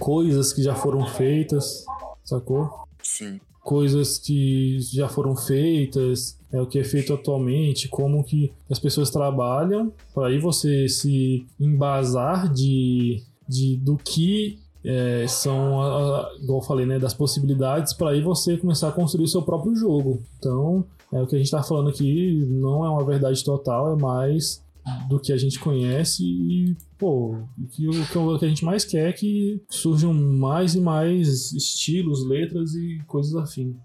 [0.01, 1.85] coisas que já foram feitas,
[2.23, 2.69] sacou?
[3.03, 3.39] Sim.
[3.63, 9.09] Coisas que já foram feitas, é o que é feito atualmente, como que as pessoas
[9.11, 16.59] trabalham, para aí você se embasar de, de do que é, são, a- a- igual
[16.59, 20.23] eu falei, né, das possibilidades, para aí você começar a construir o seu próprio jogo.
[20.39, 24.01] Então, é o que a gente está falando aqui, não é uma verdade total, é
[24.01, 24.63] mais
[25.07, 29.09] do que a gente conhece e, pô, o que, o que- a gente mais quer
[29.09, 33.75] é que surjam mais e mais estilos, letras e coisas afim.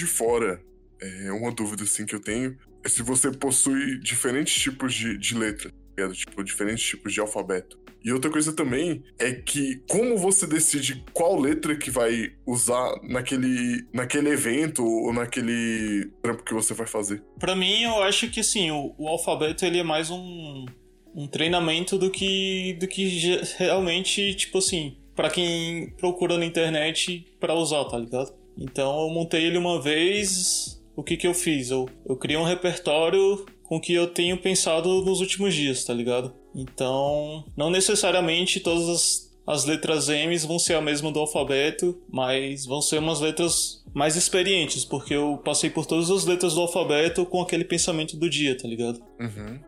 [0.00, 0.62] De fora,
[1.00, 5.36] é uma dúvida assim que eu tenho é se você possui diferentes tipos de, de
[5.36, 7.78] letra, tá tipo, diferentes tipos de alfabeto.
[8.02, 13.84] E outra coisa também é que como você decide qual letra que vai usar naquele,
[13.92, 17.22] naquele evento ou naquele trampo que você vai fazer.
[17.38, 20.64] Pra mim, eu acho que assim, o, o alfabeto ele é mais um,
[21.14, 23.06] um treinamento do que, do que
[23.58, 28.39] realmente, tipo assim, pra quem procura na internet pra usar, tá ligado?
[28.60, 31.70] Então eu montei ele uma vez, o que que eu fiz?
[31.70, 35.94] Eu, eu criei um repertório com o que eu tenho pensado nos últimos dias, tá
[35.94, 36.34] ligado?
[36.54, 42.66] Então, não necessariamente todas as, as letras M's vão ser a mesma do alfabeto, mas
[42.66, 47.24] vão ser umas letras mais experientes, porque eu passei por todas as letras do alfabeto
[47.24, 49.00] com aquele pensamento do dia, tá ligado?
[49.18, 49.60] Uhum.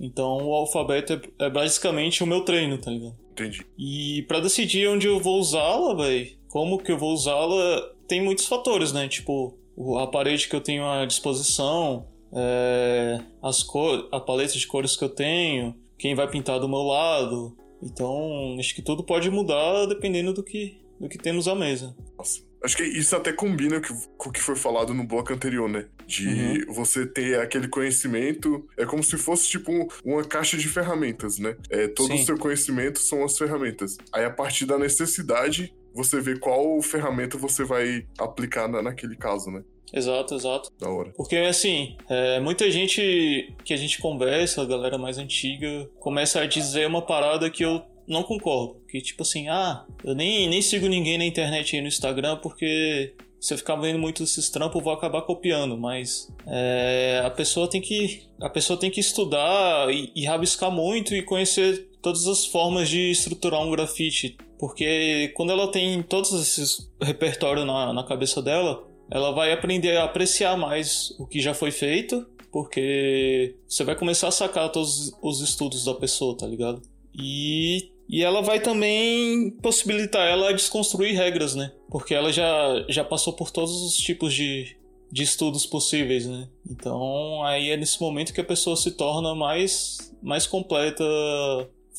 [0.00, 3.16] Então o alfabeto é, é basicamente o meu treino, tá ligado?
[3.32, 3.66] Entendi.
[3.78, 8.46] E pra decidir onde eu vou usá-la, velho, como que eu vou usá-la, tem muitos
[8.46, 9.08] fatores, né?
[9.08, 9.56] Tipo,
[9.98, 15.02] a parede que eu tenho à disposição, é, as cor, a paleta de cores que
[15.02, 17.56] eu tenho, quem vai pintar do meu lado.
[17.82, 21.96] Então, acho que tudo pode mudar dependendo do que, do que temos à mesa.
[22.18, 22.40] Nossa.
[22.62, 23.80] Acho que isso até combina
[24.16, 25.86] com o que foi falado no bloco anterior, né?
[26.06, 28.64] De você ter aquele conhecimento.
[28.76, 31.56] É como se fosse tipo um- uma caixa de ferramentas, né?
[31.70, 32.22] É, todo Sim.
[32.22, 33.96] o seu conhecimento são as ferramentas.
[34.12, 39.50] Aí, a partir da necessidade, você vê qual ferramenta você vai aplicar na- naquele caso,
[39.50, 39.62] né?
[39.92, 40.70] Exato, exato.
[40.80, 41.12] Da hora.
[41.16, 46.46] Porque, assim, é, muita gente que a gente conversa, a galera mais antiga, começa a
[46.46, 48.80] dizer uma parada que eu não concordo.
[48.88, 53.14] Que, tipo assim, ah, eu nem, nem sigo ninguém na internet aí no Instagram porque
[53.38, 55.76] se eu ficar vendo muito esses trampos, eu vou acabar copiando.
[55.76, 58.22] Mas é, a pessoa tem que.
[58.40, 63.10] A pessoa tem que estudar e, e rabiscar muito e conhecer todas as formas de
[63.10, 64.36] estruturar um grafite.
[64.62, 70.04] Porque quando ela tem todos esses repertórios na, na cabeça dela, ela vai aprender a
[70.04, 75.40] apreciar mais o que já foi feito, porque você vai começar a sacar todos os
[75.40, 76.80] estudos da pessoa, tá ligado?
[77.12, 81.72] E, e ela vai também possibilitar ela a desconstruir regras, né?
[81.90, 84.76] Porque ela já, já passou por todos os tipos de,
[85.10, 86.48] de estudos possíveis, né?
[86.70, 91.02] Então aí é nesse momento que a pessoa se torna mais, mais completa,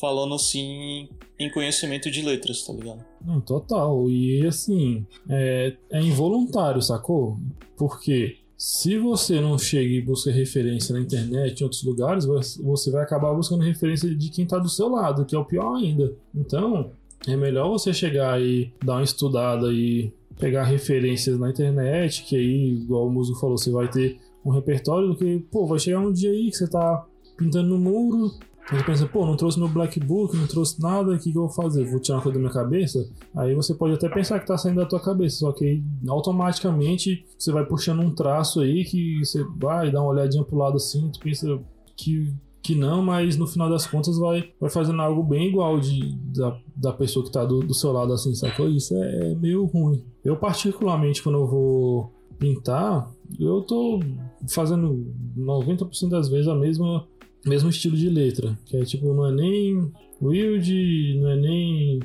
[0.00, 3.04] falando assim em conhecimento de letras, tá ligado?
[3.24, 4.08] Não, total.
[4.10, 7.38] E assim, é, é involuntário, sacou?
[7.76, 13.02] Porque se você não chega e busca referência na internet, em outros lugares, você vai
[13.02, 16.14] acabar buscando referência de quem tá do seu lado, que é o pior ainda.
[16.34, 16.92] Então,
[17.26, 22.74] é melhor você chegar e dar uma estudada e pegar referências na internet, que aí,
[22.82, 26.12] igual o Muso falou, você vai ter um repertório do que, pô, vai chegar um
[26.12, 28.30] dia aí que você tá pintando no muro,
[28.70, 31.42] você pensa, pô, não trouxe meu black book, não trouxe nada, o que, que eu
[31.42, 31.84] vou fazer?
[31.84, 33.06] Vou tirar uma coisa da minha cabeça?
[33.36, 37.52] Aí você pode até pensar que tá saindo da tua cabeça, só que automaticamente você
[37.52, 41.20] vai puxando um traço aí que você vai dar uma olhadinha pro lado assim, tu
[41.20, 41.58] pensa
[41.94, 46.16] que, que não, mas no final das contas vai, vai fazendo algo bem igual de,
[46.34, 48.68] da, da pessoa que tá do, do seu lado assim, sacou?
[48.68, 50.02] Isso é, é meio ruim.
[50.24, 54.00] Eu, particularmente, quando eu vou pintar, eu tô
[54.48, 55.06] fazendo
[55.36, 57.06] 90% das vezes a mesma
[57.46, 62.00] mesmo estilo de letra, que é tipo, não é nem Wild, não é nem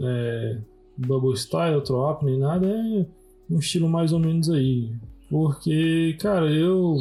[0.00, 0.58] é,
[0.96, 3.06] Bubble Style, Trop, nem nada, é
[3.50, 4.90] um estilo mais ou menos aí.
[5.28, 6.96] Porque, cara, eu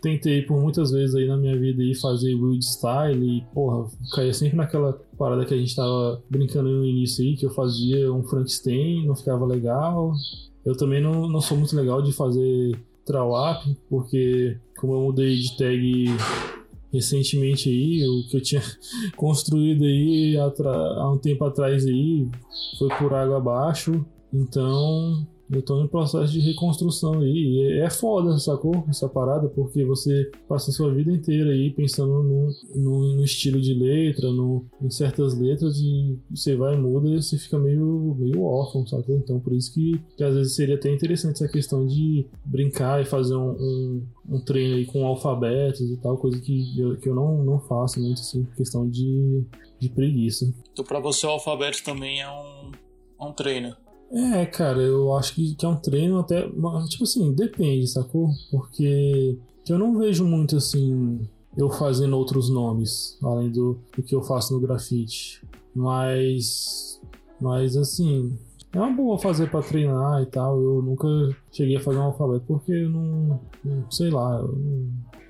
[0.00, 4.32] tentei por muitas vezes aí na minha vida aí fazer Wild Style e, porra, caía
[4.32, 8.22] sempre naquela parada que a gente tava brincando no início aí, que eu fazia um
[8.22, 10.14] Frankenstein, não ficava legal.
[10.64, 15.56] Eu também não, não sou muito legal de fazer Trawap, porque como eu mudei de
[15.56, 16.06] tag
[16.92, 18.62] recentemente aí, o que eu tinha
[19.16, 22.28] construído aí há um tempo atrás aí
[22.78, 24.04] foi por água abaixo.
[24.32, 27.30] Então, eu tô em processo de reconstrução aí.
[27.30, 28.84] E é foda, sacou?
[28.88, 33.60] Essa parada, porque você passa a sua vida inteira aí pensando no, no, no estilo
[33.60, 38.16] de letra, no, em certas letras, e você vai e muda e você fica meio,
[38.18, 39.16] meio órfão, sacou?
[39.16, 43.04] Então, por isso que, que às vezes seria até interessante essa questão de brincar e
[43.04, 47.14] fazer um, um, um treino aí com alfabetos e tal, coisa que eu, que eu
[47.14, 49.44] não, não faço muito, assim, questão de,
[49.78, 50.52] de preguiça.
[50.72, 52.72] Então, pra você, o alfabeto também é um,
[53.20, 53.85] é um treino.
[54.10, 56.48] É, cara, eu acho que, que é um treino até.
[56.88, 58.30] Tipo assim, depende, sacou?
[58.50, 59.36] Porque
[59.68, 61.28] eu não vejo muito assim.
[61.56, 65.42] Eu fazendo outros nomes, além do, do que eu faço no grafite.
[65.74, 67.00] Mas.
[67.40, 68.38] Mas assim.
[68.72, 70.60] É uma boa fazer para treinar e tal.
[70.60, 71.08] Eu nunca
[71.50, 73.40] cheguei a fazer um alfabeto porque eu não.
[73.64, 74.52] não sei lá, eu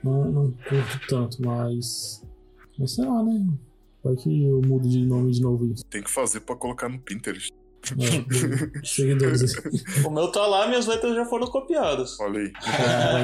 [0.03, 2.23] não, não, não curto tanto, mas.
[2.79, 3.47] Mas sei lá, né?
[4.05, 5.75] Vai que eu mudo de nome de novo.
[5.89, 7.51] Tem que fazer para colocar no Pinterest.
[7.93, 9.55] É, seguidores.
[10.05, 12.19] o meu tá lá, minhas letras já foram copiadas.
[12.21, 12.53] Olha aí.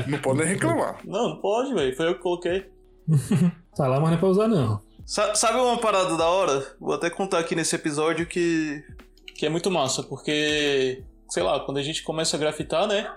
[0.06, 0.98] Não pode nem reclamar.
[1.04, 1.96] Não, não pode, velho.
[1.96, 2.70] Foi eu que coloquei.
[3.74, 4.80] tá lá, mas não é pra usar, não.
[5.04, 6.74] Sa sabe uma parada da hora?
[6.80, 8.82] Vou até contar aqui nesse episódio que,
[9.34, 13.10] que é muito massa, porque, sei lá, quando a gente começa a grafitar, né?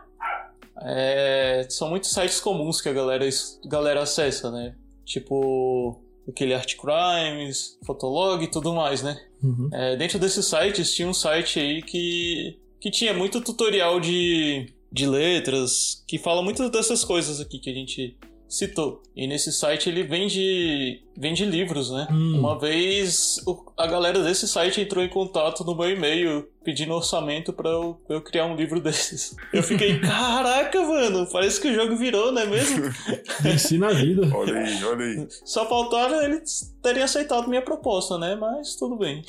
[0.82, 3.26] É, são muitos sites comuns que a galera,
[3.66, 4.76] galera acessa, né?
[5.06, 9.22] Tipo, aquele Art Crimes, Fotolog e tudo mais, né?
[9.46, 9.70] Uhum.
[9.72, 15.06] É, dentro desses sites tinha um site aí que, que tinha muito tutorial de, de
[15.06, 18.18] letras, que fala muito dessas coisas aqui que a gente
[18.50, 19.04] citou.
[19.16, 22.08] E nesse site ele vende, vende livros, né?
[22.12, 22.40] Hum.
[22.40, 23.40] Uma vez
[23.78, 28.22] a galera desse site entrou em contato no meu e-mail pedindo orçamento para eu, eu,
[28.22, 29.36] criar um livro desses.
[29.54, 32.84] Eu fiquei, caraca, mano, parece que o jogo virou, não é mesmo?
[33.46, 34.28] Ensina a vida.
[34.36, 35.28] Olha aí, olha aí.
[35.46, 38.36] Só faltaram eles terem aceitado minha proposta, né?
[38.36, 39.24] Mas tudo bem.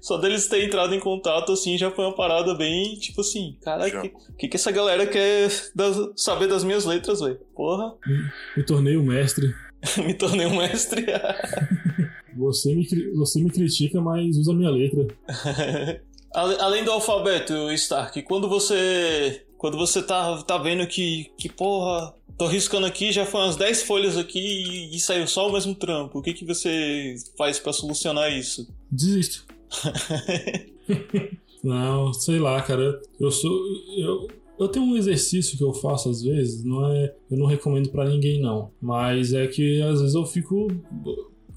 [0.00, 3.98] Só deles terem entrado em contato, assim, já foi uma parada bem, tipo assim, caraca,
[3.98, 7.38] o que, que, que essa galera quer das, saber das minhas letras, velho?
[7.54, 7.94] Porra.
[8.56, 9.54] Me tornei o mestre.
[9.98, 11.04] me tornei um mestre.
[12.36, 15.06] você, me, você me critica, mas usa minha letra.
[16.34, 19.44] Além do alfabeto, Stark, quando você.
[19.58, 23.84] Quando você tá, tá vendo que, que, porra, tô riscando aqui, já foi umas 10
[23.84, 26.18] folhas aqui e, e saiu só o mesmo trampo.
[26.18, 28.66] O que, que você faz para solucionar isso?
[28.90, 29.46] Desisto.
[31.62, 33.00] Não, sei lá, cara.
[33.20, 33.52] Eu sou.
[33.96, 34.28] Eu,
[34.58, 37.14] eu tenho um exercício que eu faço às vezes, não é.
[37.30, 38.70] Eu não recomendo para ninguém, não.
[38.80, 40.68] Mas é que às vezes eu fico.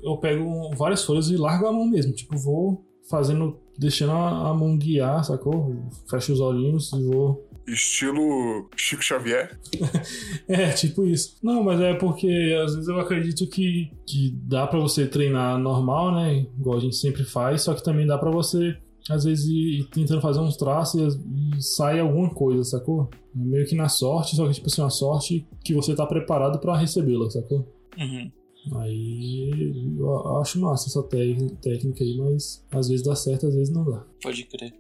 [0.01, 2.13] Eu pego várias folhas e largo a mão mesmo.
[2.13, 3.59] Tipo, vou fazendo.
[3.77, 5.75] Deixando a mão guiar, sacou?
[6.09, 9.59] Fecho os olhinhos e vou Estilo Chico Xavier?
[10.47, 11.37] é, tipo isso.
[11.41, 16.13] Não, mas é porque às vezes eu acredito que, que dá para você treinar normal,
[16.13, 16.45] né?
[16.57, 18.77] Igual a gente sempre faz, só que também dá para você
[19.09, 23.09] às vezes ir tentando fazer uns traços e, sai alguma coisa, sacou?
[23.35, 26.59] É meio que na sorte, só que tipo assim, uma sorte que você tá preparado
[26.59, 27.67] para recebê-la, sacou?
[27.97, 28.31] Uhum.
[28.79, 33.85] Aí eu acho massa essa técnica aí, mas às vezes dá certo, às vezes não
[33.85, 34.03] dá.
[34.23, 34.73] Pode crer.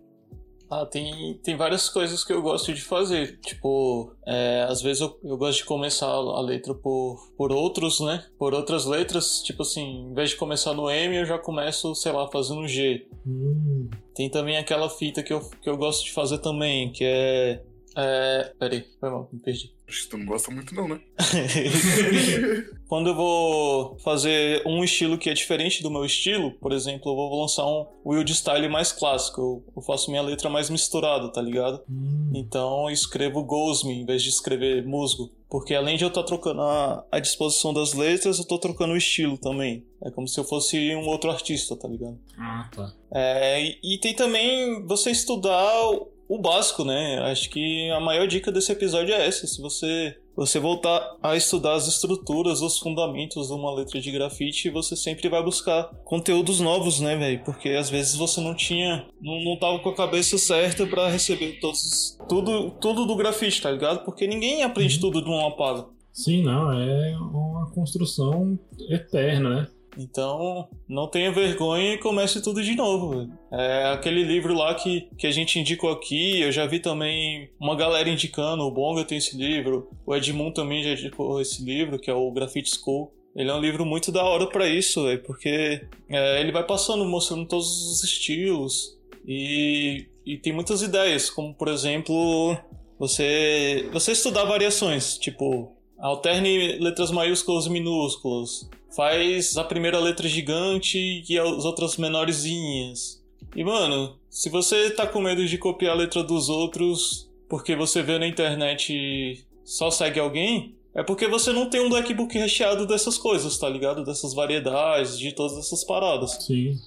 [0.69, 3.39] Ah, tem, tem várias coisas que eu gosto de fazer.
[3.39, 8.25] Tipo, é, às vezes eu, eu gosto de começar a letra por, por outros, né?
[8.37, 9.41] Por outras letras.
[9.43, 13.07] Tipo assim, em vez de começar no M, eu já começo, sei lá, fazendo G.
[13.25, 13.89] Hum.
[14.13, 17.61] Tem também aquela fita que eu, que eu gosto de fazer também, que é
[17.95, 18.51] É.
[18.59, 19.73] Peraí, foi mal, me perdi.
[19.87, 20.99] Acho que tu não gosta muito, não, né?
[22.87, 27.15] Quando eu vou fazer um estilo que é diferente do meu estilo, por exemplo, eu
[27.15, 29.63] vou lançar um Wild Style mais clássico.
[29.75, 31.81] Eu, faço minha letra mais misturada, tá ligado?
[31.89, 35.31] Hum, Então eu escrevo Gosme em vez de escrever musgo.
[35.49, 38.97] Porque além de eu estar trocando a, a disposição das letras, eu tô trocando o
[38.97, 39.85] estilo também.
[40.03, 42.17] É como se eu fosse um outro artista, tá ligado?
[42.37, 42.93] ah, tá.
[43.11, 45.81] É, e, e tem também você estudar
[46.27, 47.19] o, básico, né?
[47.31, 49.45] Acho que a maior dica desse episódio é essa.
[49.47, 54.69] Se você, você voltar a estudar as estruturas, os fundamentos de uma letra de grafite,
[54.69, 57.43] você sempre vai buscar conteúdos novos, né, velho?
[57.43, 61.59] Porque às vezes você não tinha, não, não tava com a cabeça certa pra receber
[61.59, 64.03] todos, tudo, tudo do grafite, tá ligado?
[64.03, 65.87] Porque ninguém aprende tudo de uma lapada.
[66.11, 68.57] Sim, não, é uma construção
[68.89, 69.67] eterna, né?
[69.97, 73.29] Então, não tenha vergonha e comece tudo de novo.
[73.51, 77.75] É aquele livro lá que, que a gente indicou aqui, eu já vi também uma
[77.75, 82.09] galera indicando, o Bonga tem esse livro, o Edmund também já indicou esse livro, que
[82.09, 83.13] é o Graffiti School.
[83.35, 87.03] Ele é um livro muito da hora pra isso, velho, porque é, ele vai passando,
[87.05, 92.57] mostrando todos os estilos e, e tem muitas ideias, como por exemplo,
[92.97, 101.23] você, você estudar variações, tipo, alterne letras maiúsculas e minúsculas, faz a primeira letra gigante
[101.27, 103.23] e as outras menorzinhas.
[103.55, 108.01] E mano, se você tá com medo de copiar a letra dos outros porque você
[108.01, 112.87] vê na internet e só segue alguém, é porque você não tem um blackbook recheado
[112.87, 114.03] dessas coisas, tá ligado?
[114.03, 116.31] Dessas variedades, de todas essas paradas.
[116.41, 116.77] Sim.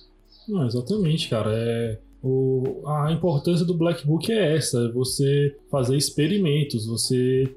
[0.48, 1.50] Não, exatamente, cara.
[1.52, 7.54] É, o, a importância do Black Book é essa: é você fazer experimentos, você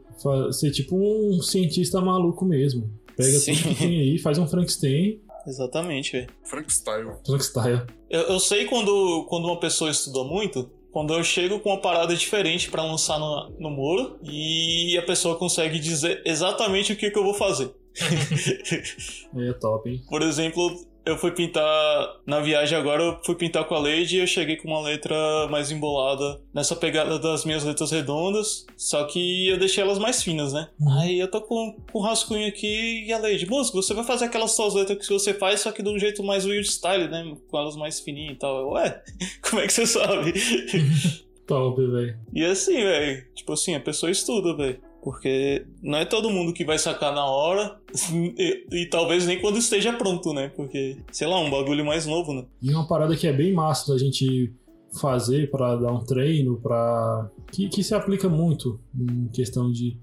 [0.51, 2.89] ser tipo um cientista maluco mesmo.
[3.15, 3.53] Pega Sim.
[3.55, 6.28] tudo que tem aí, faz um Frankenstein, Exatamente, velho.
[6.43, 7.11] Frank Style.
[7.26, 7.82] Frankenstein.
[8.09, 12.15] Eu, eu sei quando, quando uma pessoa estuda muito, quando eu chego com uma parada
[12.15, 17.17] diferente pra lançar no, no muro e a pessoa consegue dizer exatamente o que, que
[17.17, 17.74] eu vou fazer.
[19.34, 20.01] É top, hein?
[20.09, 24.20] Por exemplo, eu fui pintar na viagem agora, eu fui pintar com a Lady e
[24.20, 25.16] eu cheguei com uma letra
[25.49, 30.54] mais embolada nessa pegada das minhas letras redondas, só que eu deixei elas mais finas,
[30.54, 30.70] né?
[30.99, 34.26] Aí eu tô com, com um rascunho aqui e a Lady, músico, você vai fazer
[34.26, 37.36] aquelas suas letras que você faz, só que de um jeito mais weird style, né?
[37.49, 38.60] Com elas mais fininhas e tal.
[38.60, 39.02] Eu, Ué,
[39.41, 40.34] como é que você sabe?
[41.47, 42.18] Top, velho.
[42.34, 44.80] E assim, velho, tipo assim, a pessoa estuda, velho.
[45.04, 47.80] Porque não é todo mundo que vai sacar na hora
[48.38, 50.49] e, e talvez nem quando esteja pronto, né?
[50.56, 52.45] Porque, sei lá, um bagulho mais novo, né?
[52.62, 54.54] E uma parada que é bem massa da gente
[54.99, 59.97] fazer pra dar um treino, para que, que se aplica muito em questão de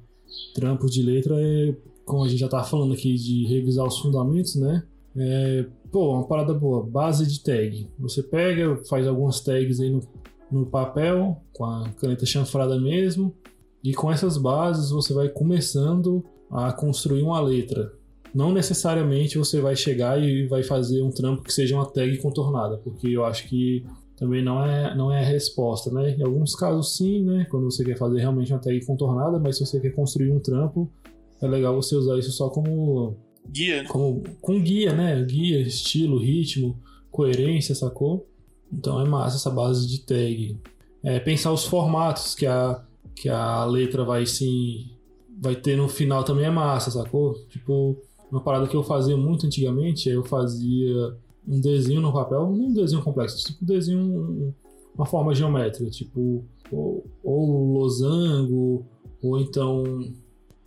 [0.55, 1.75] trampo de letra é,
[2.05, 4.83] como a gente já tá falando aqui, de revisar os fundamentos, né?
[5.17, 7.89] É, pô, uma parada boa, base de tag.
[7.99, 10.01] Você pega, faz algumas tags aí no,
[10.51, 13.35] no papel, com a caneta chanfrada mesmo,
[13.83, 17.93] e com essas bases você vai começando a construir uma letra.
[18.35, 22.76] Não necessariamente você vai chegar e vai fazer um trampo que seja uma tag contornada,
[22.79, 23.85] porque eu acho que
[24.16, 26.16] também não é, não é a resposta, né?
[26.18, 27.47] Em alguns casos sim, né?
[27.51, 30.91] Quando você quer fazer realmente uma tag contornada, mas se você quer construir um trampo,
[31.41, 33.16] é legal você usar isso só como,
[33.49, 33.89] Guia, né?
[33.89, 35.22] como com guia, né?
[35.24, 36.79] Guia, estilo, ritmo,
[37.11, 38.29] coerência, sacou?
[38.72, 40.59] Então é massa essa base de tag.
[41.03, 42.85] É, pensar os formatos que a,
[43.21, 44.87] que a letra vai se
[45.41, 47.35] vai ter no final também é massa, sacou?
[47.49, 47.97] Tipo,
[48.31, 51.16] uma parada que eu fazia muito antigamente, eu fazia
[51.47, 54.53] um desenho no papel, não um desenho complexo, tipo um desenho, um-
[54.95, 58.85] uma forma geométrica, tipo, ou, ou losango,
[59.23, 59.85] ou então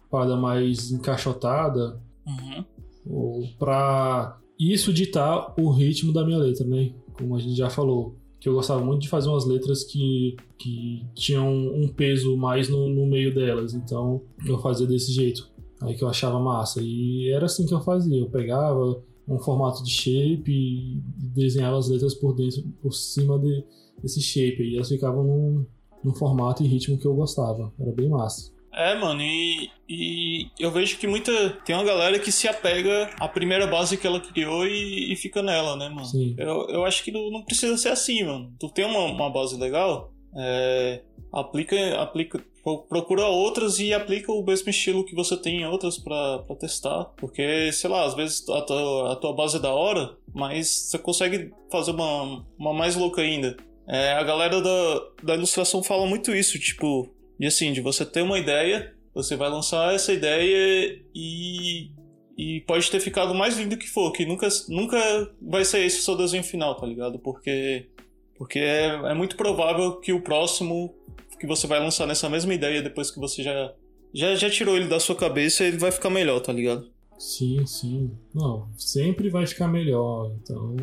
[0.09, 2.65] parada mais encaixotada, Uhum.
[3.09, 6.93] ou para isso ditar o ritmo da minha letra, né?
[7.17, 11.05] Como a gente já falou, que eu gostava muito de fazer umas letras que, que
[11.13, 15.47] tinham um peso mais no, no meio delas, então eu fazia desse jeito,
[15.79, 16.81] aí que eu achava massa.
[16.81, 21.03] E era assim que eu fazia, eu pegava um formato de shape e
[21.35, 23.63] desenhava as letras por dentro, por cima de,
[24.01, 25.65] desse shape, e elas ficavam num,
[26.03, 28.51] num formato e ritmo que eu gostava, era bem massa.
[28.73, 31.31] É, mano, e, e eu vejo que muita.
[31.65, 35.41] Tem uma galera que se apega à primeira base que ela criou e, e fica
[35.41, 36.05] nela, né, mano?
[36.05, 36.35] Sim.
[36.37, 38.53] Eu, eu acho que não, precisa ser assim, mano.
[38.59, 41.01] Tu tem uma, uma base legal, é,
[41.33, 45.97] aplica, aplica, pro- procura outras e aplica o mesmo estilo que você tem em outras
[45.97, 47.05] pra, pra testar.
[47.17, 50.97] Porque, sei lá, às vezes a tua, a tua base é da hora, mas você
[50.97, 53.57] consegue fazer uma, uma mais louca ainda.
[53.87, 57.09] É, a galera da, da ilustração fala muito isso, tipo,
[57.41, 61.89] e assim, de você ter uma ideia, você vai lançar essa ideia e,
[62.37, 66.03] e pode ter ficado mais lindo que for, que nunca, nunca vai ser esse o
[66.03, 67.17] seu desenho final, tá ligado?
[67.17, 67.89] Porque,
[68.37, 70.95] porque é, é muito provável que o próximo
[71.39, 73.73] que você vai lançar nessa mesma ideia depois que você já,
[74.13, 76.91] já, já tirou ele da sua cabeça, ele vai ficar melhor, tá ligado?
[77.17, 78.11] Sim, sim.
[78.35, 80.31] Não, sempre vai ficar melhor.
[80.43, 80.75] Então,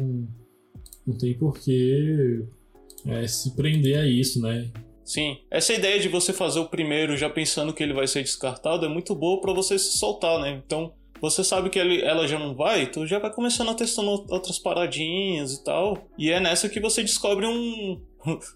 [1.06, 2.44] não tem porquê
[3.06, 4.68] é, se prender a isso, né?
[5.08, 8.84] Sim, essa ideia de você fazer o primeiro já pensando que ele vai ser descartado
[8.84, 10.62] é muito boa para você se soltar, né?
[10.62, 14.10] Então, você sabe que ele, ela já não vai, tu já vai começando a testando
[14.28, 15.96] outras paradinhas e tal.
[16.18, 17.98] E é nessa que você descobre um.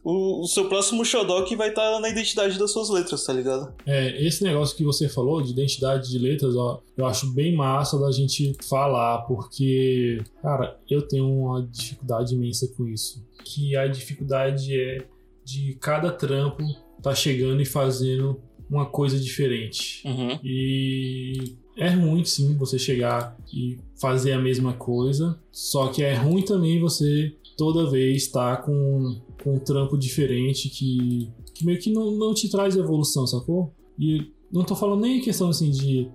[0.05, 3.33] O, o seu próximo xodó que vai estar tá na identidade das suas letras, tá
[3.33, 3.73] ligado?
[3.87, 7.99] É, esse negócio que você falou de identidade de letras, ó, eu acho bem massa
[7.99, 13.25] da gente falar, porque, cara, eu tenho uma dificuldade imensa com isso.
[13.45, 15.07] Que a dificuldade é
[15.45, 16.63] de cada trampo
[17.03, 18.41] tá chegando e fazendo
[18.71, 20.03] uma coisa diferente.
[20.07, 20.39] Uhum.
[20.43, 26.43] E é ruim sim você chegar e fazer a mesma coisa, só que é ruim
[26.43, 31.93] também você toda vez estar tá com, com um trampo diferente que, que meio que
[31.93, 33.75] não, não te traz evolução, sacou?
[33.99, 36.09] E não tô falando nem questão assim de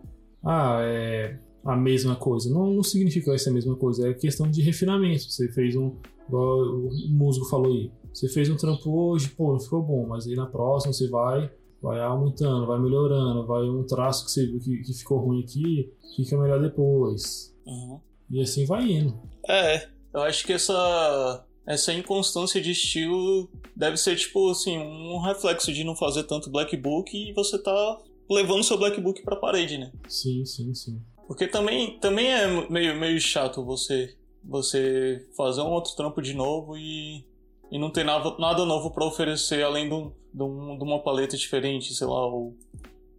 [0.43, 2.49] ah, é a mesma coisa.
[2.49, 5.29] Não, não significa ser a mesma coisa, é questão de refinamento.
[5.29, 5.95] Você fez um,
[6.27, 10.25] igual o músico falou aí, você fez um trampo hoje, pô, não ficou bom, mas
[10.25, 14.59] aí na próxima você vai vai aumentando, vai melhorando, vai um traço que você viu
[14.59, 17.55] que, que ficou ruim aqui, fica melhor depois.
[17.67, 17.99] Uhum.
[18.31, 19.15] E assim vai indo.
[19.47, 25.71] É, eu acho que essa essa inconstância de estilo deve ser tipo assim, um reflexo
[25.71, 29.77] de não fazer tanto black book e você tá levando seu black book pra parede,
[29.77, 29.91] né?
[30.07, 31.01] Sim, sim, sim.
[31.27, 36.77] Porque também, também é meio, meio chato você você fazer um outro trampo de novo
[36.77, 37.25] e,
[37.71, 41.01] e não ter nada, nada novo para oferecer além de um de, um, de uma
[41.01, 42.55] paleta diferente, sei lá, ou,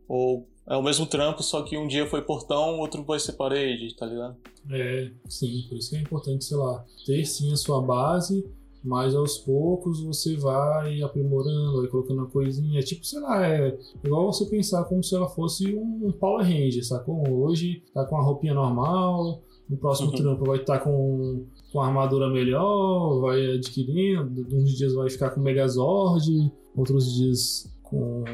[0.08, 3.96] ou é o mesmo trampo, só que um dia foi portão, outro vai ser parede,
[3.96, 4.36] tá ligado?
[4.70, 8.46] É, sim, por isso que é importante, sei lá, ter sim a sua base,
[8.84, 12.80] mas aos poucos você vai aprimorando, vai colocando uma coisinha.
[12.82, 17.28] Tipo, sei lá, é igual você pensar como se ela fosse um Power Ranger, sacou?
[17.28, 20.16] Hoje tá com a roupinha normal, no próximo uhum.
[20.16, 25.40] trampo vai estar tá com, com armadura melhor, vai adquirindo, uns dias vai ficar com
[25.40, 28.24] Megazord, outros dias com.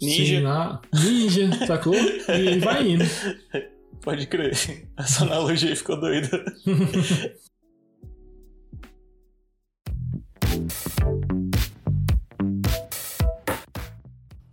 [0.00, 0.40] Ninja.
[0.42, 0.80] Na...
[0.94, 1.94] Ninja, sacou?
[1.94, 3.04] E vai indo.
[4.02, 4.52] Pode crer.
[4.96, 6.28] Essa analogia ficou doida.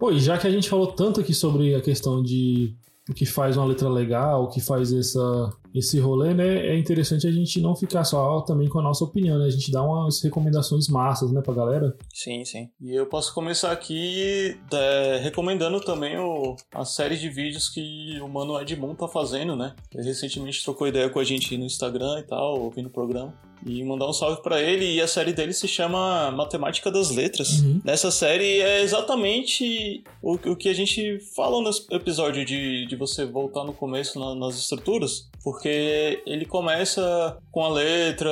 [0.04, 2.76] Pô, e já que a gente falou tanto aqui sobre a questão de
[3.10, 6.68] o que faz uma letra legal, o que faz essa, esse rolê, né?
[6.68, 9.45] É interessante a gente não ficar só também com a nossa opinião, né?
[9.45, 11.95] A gente dá umas recomendações massas, né, pra galera.
[12.14, 12.70] Sim, sim.
[12.82, 18.30] E eu posso começar aqui é, recomendando também o, a série de vídeos que o
[18.30, 19.76] Mano Edmond tá fazendo, né?
[19.93, 23.34] Ele recentemente trocou ideia com a gente no Instagram e tal, ouvindo o programa
[23.66, 24.95] e mandar um salve para ele.
[24.95, 27.59] E a série dele se chama Matemática das Letras.
[27.61, 27.82] Uhum.
[27.84, 33.26] Nessa série é exatamente o, o que a gente falou no episódio de, de você
[33.26, 38.32] voltar no começo na, nas estruturas, porque ele começa com a letra,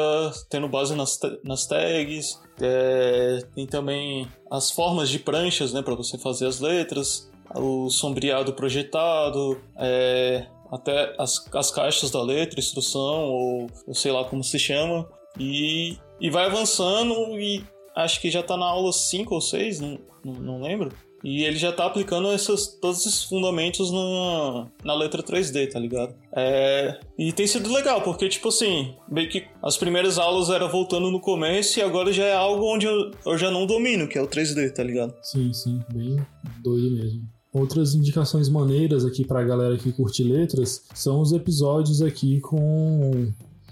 [0.50, 2.40] tendo base nas, nas tags.
[2.60, 8.54] É, tem também as formas de pranchas, né, para você fazer as letras, o sombreado
[8.54, 14.58] projetado, é, até as, as caixas da letra, instrução, ou, ou sei lá como se
[14.58, 15.08] chama.
[15.42, 17.64] E, e vai avançando e
[17.96, 20.92] acho que já tá na aula 5 ou 6, não, não, lembro.
[21.24, 26.16] E ele já tá aplicando essas, todos esses fundamentos na, na letra 3D, tá ligado?
[26.36, 31.12] É, e tem sido legal, porque, tipo assim, meio que as primeiras aulas era voltando
[31.12, 34.22] no começo e agora já é algo onde eu, eu já não domino, que é
[34.22, 35.14] o 3D, tá ligado?
[35.22, 36.18] Sim, sim, bem
[36.64, 37.22] doido mesmo.
[37.54, 43.32] Outras indicações maneiras aqui pra galera que curte letras são os episódios aqui com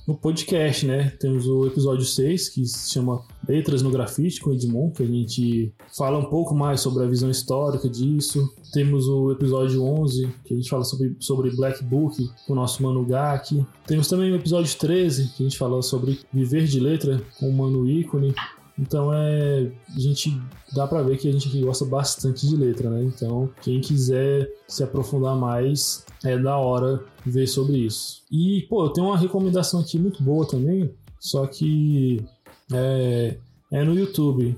[0.10, 1.14] no podcast, né?
[1.19, 5.72] Temos o episódio 6, que se chama Letras no Grafite, com Edmond, que a gente
[5.95, 8.52] fala um pouco mais sobre a visão histórica disso.
[8.73, 12.81] Temos o episódio 11, que a gente fala sobre, sobre Black Book, com o nosso
[12.81, 13.64] Mano Gak.
[13.86, 17.53] Temos também o episódio 13, que a gente fala sobre Viver de Letra, com o
[17.53, 18.34] Mano Ícone.
[18.80, 19.72] Então é.
[19.95, 20.41] A gente
[20.73, 23.03] dá para ver que a gente aqui gosta bastante de letra, né?
[23.03, 28.23] Então, quem quiser se aprofundar mais, é da hora ver sobre isso.
[28.31, 30.89] E, pô, eu tenho uma recomendação aqui muito boa também,
[31.19, 32.23] só que
[32.72, 33.38] é,
[33.72, 34.56] é no YouTube.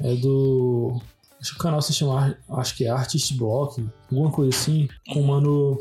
[0.00, 1.00] É do
[1.42, 5.20] Acho que o canal se chama, acho que é Artist Block, alguma coisa assim, com
[5.20, 5.76] o mano.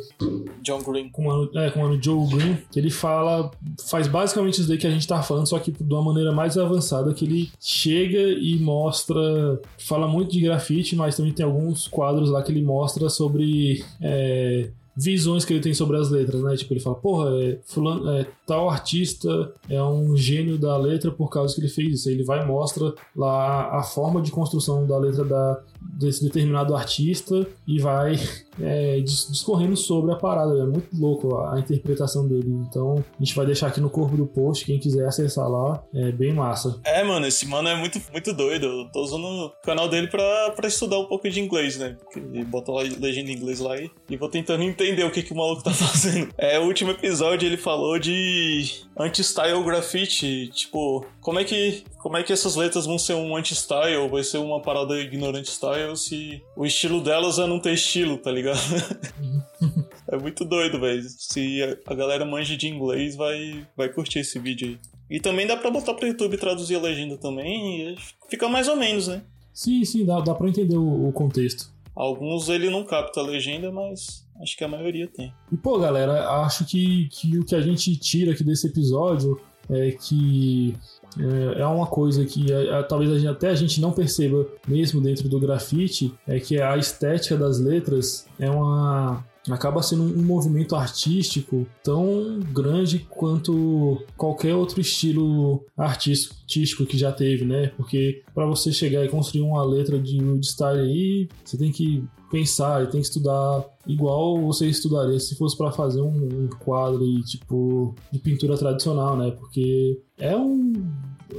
[0.63, 1.09] John Green.
[1.09, 3.51] Com o mano, é, com o mano Joe Green, que ele fala,
[3.87, 6.57] faz basicamente isso daí que a gente tá falando, só que de uma maneira mais
[6.57, 9.61] avançada, que ele chega e mostra.
[9.77, 13.85] Fala muito de grafite, mas também tem alguns quadros lá que ele mostra sobre.
[14.01, 16.55] É, visões que ele tem sobre as letras, né?
[16.55, 21.29] Tipo, ele fala, porra, é, fulano, é, tal artista é um gênio da letra por
[21.29, 22.09] causa que ele fez isso.
[22.09, 26.75] Aí ele vai e mostra lá a forma de construção da letra da, desse determinado
[26.75, 28.15] artista e vai
[28.59, 30.59] é, discorrendo sobre a parada.
[30.59, 32.49] É muito louco a, interpretação dele.
[32.67, 36.11] Então a gente vai deixar aqui no corpo do post, quem quiser acessar lá, é
[36.11, 36.79] bem massa.
[36.83, 38.65] É, mano, esse mano é muito, muito doido.
[38.65, 41.95] Eu tô usando o canal dele pra, pra estudar um pouco de inglês, né?
[42.03, 45.33] Porque bota lá legenda em inglês lá e, e vou tentando entender o que, que
[45.33, 46.33] o maluco tá fazendo.
[46.37, 50.47] É, o último episódio ele falou de anti-style graffiti.
[50.47, 54.39] Tipo, como é que como é que essas letras vão ser um anti-style, vai ser
[54.39, 58.59] uma parada ignorante style se o estilo delas é não ter estilo, tá ligado?
[60.07, 61.03] é muito doido, velho.
[61.03, 64.79] Se a galera manja de inglês, vai, vai curtir esse vídeo aí.
[65.09, 67.95] E também dá pra botar pro YouTube traduzir a legenda também e
[68.29, 69.21] fica mais ou menos, né?
[69.53, 71.69] Sim, sim, dá, dá pra entender o, o contexto.
[71.93, 75.33] Alguns ele não capta a legenda, mas acho que a maioria tem.
[75.51, 79.39] E pô, galera, acho que, que o que a gente tira aqui desse episódio
[79.69, 80.73] é que
[81.19, 84.45] é, é uma coisa que é, é, talvez a gente, até a gente não perceba
[84.67, 90.23] mesmo dentro do grafite, é que a estética das letras é uma acaba sendo um
[90.23, 97.71] movimento artístico tão grande quanto qualquer outro estilo artístico que já teve, né?
[97.77, 102.83] Porque para você chegar e construir uma letra de woodstyle aí, você tem que pensar
[102.83, 107.21] e tem que estudar igual você estudaria se fosse para fazer um, um quadro aí,
[107.23, 109.31] tipo de pintura tradicional, né?
[109.31, 110.73] Porque é um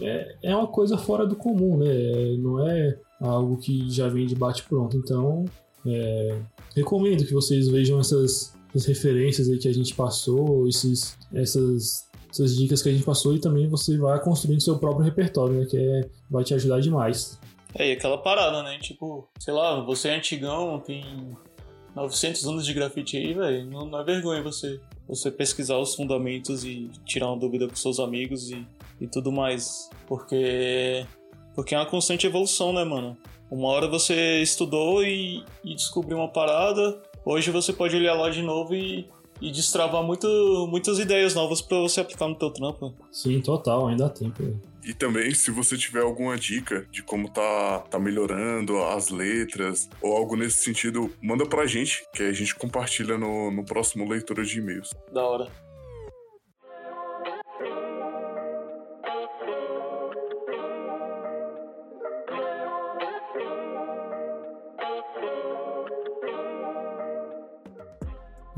[0.00, 2.36] é, é uma coisa fora do comum, né?
[2.38, 4.96] Não é algo que já vem de bate pronto.
[4.96, 5.44] Então,
[5.86, 6.38] é,
[6.74, 12.56] recomendo que vocês vejam essas, essas, referências aí que a gente passou, esses, essas, essas
[12.56, 15.66] dicas que a gente passou e também você vai construindo seu próprio repertório, né?
[15.66, 17.38] Que é, vai te ajudar demais.
[17.74, 18.78] É, e aquela parada, né?
[18.78, 21.04] Tipo, sei lá, você é antigão, tem
[21.94, 23.66] 900 anos de grafite aí, velho.
[23.66, 27.98] Não, não, é vergonha você, você pesquisar os fundamentos e tirar uma dúvida com seus
[27.98, 28.66] amigos e,
[29.00, 29.88] e tudo mais.
[30.06, 31.06] Porque,
[31.54, 33.16] porque é uma constante evolução, né, mano?
[33.52, 38.40] Uma hora você estudou e, e descobriu uma parada, hoje você pode olhar lá de
[38.40, 39.06] novo e,
[39.42, 40.26] e destravar muito,
[40.70, 42.94] muitas ideias novas para você aplicar no teu trampo.
[43.10, 44.58] Sim, total, ainda há tempo.
[44.82, 50.16] E também, se você tiver alguma dica de como tá, tá melhorando as letras ou
[50.16, 54.60] algo nesse sentido, manda pra gente, que a gente compartilha no, no próximo leitura de
[54.60, 54.88] e-mails.
[55.12, 55.46] Da hora.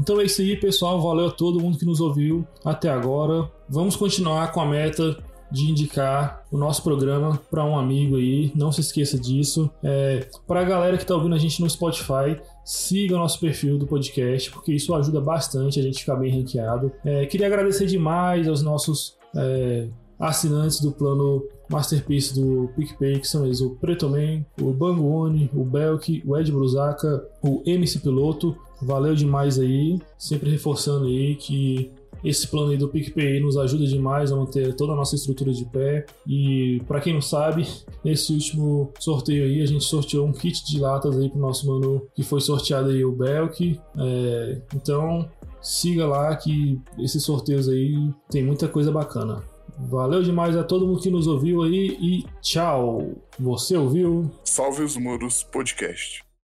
[0.04, 1.00] Então é isso aí, pessoal.
[1.00, 3.50] Valeu a todo mundo que nos ouviu até agora.
[3.66, 5.16] Vamos continuar com a meta
[5.50, 8.52] de indicar o nosso programa para um amigo aí.
[8.54, 9.70] Não se esqueça disso.
[9.82, 13.78] É, para a galera que está ouvindo a gente no Spotify, siga o nosso perfil
[13.78, 16.92] do podcast, porque isso ajuda bastante a gente ficar bem ranqueado.
[17.02, 19.88] É, queria agradecer demais aos nossos é,
[20.24, 26.22] assinantes do plano Masterpiece do PicPay, que são eles o Pretoman, o Banguone, o Belk,
[26.26, 28.56] o Ed Brusaca, o MC Piloto.
[28.82, 31.90] Valeu demais aí, sempre reforçando aí que
[32.22, 35.64] esse plano aí do PicPay nos ajuda demais a manter toda a nossa estrutura de
[35.66, 36.06] pé.
[36.26, 37.66] E para quem não sabe,
[38.02, 42.06] nesse último sorteio aí a gente sorteou um kit de latas aí pro nosso mano
[42.14, 43.78] que foi sorteado aí o Belk.
[43.98, 45.28] É, então
[45.60, 47.94] siga lá que esses sorteios aí
[48.30, 49.42] tem muita coisa bacana.
[49.78, 53.12] Valeu demais a todo mundo que nos ouviu aí e tchau.
[53.38, 54.30] Você ouviu?
[54.44, 56.23] Salve os Muros Podcast.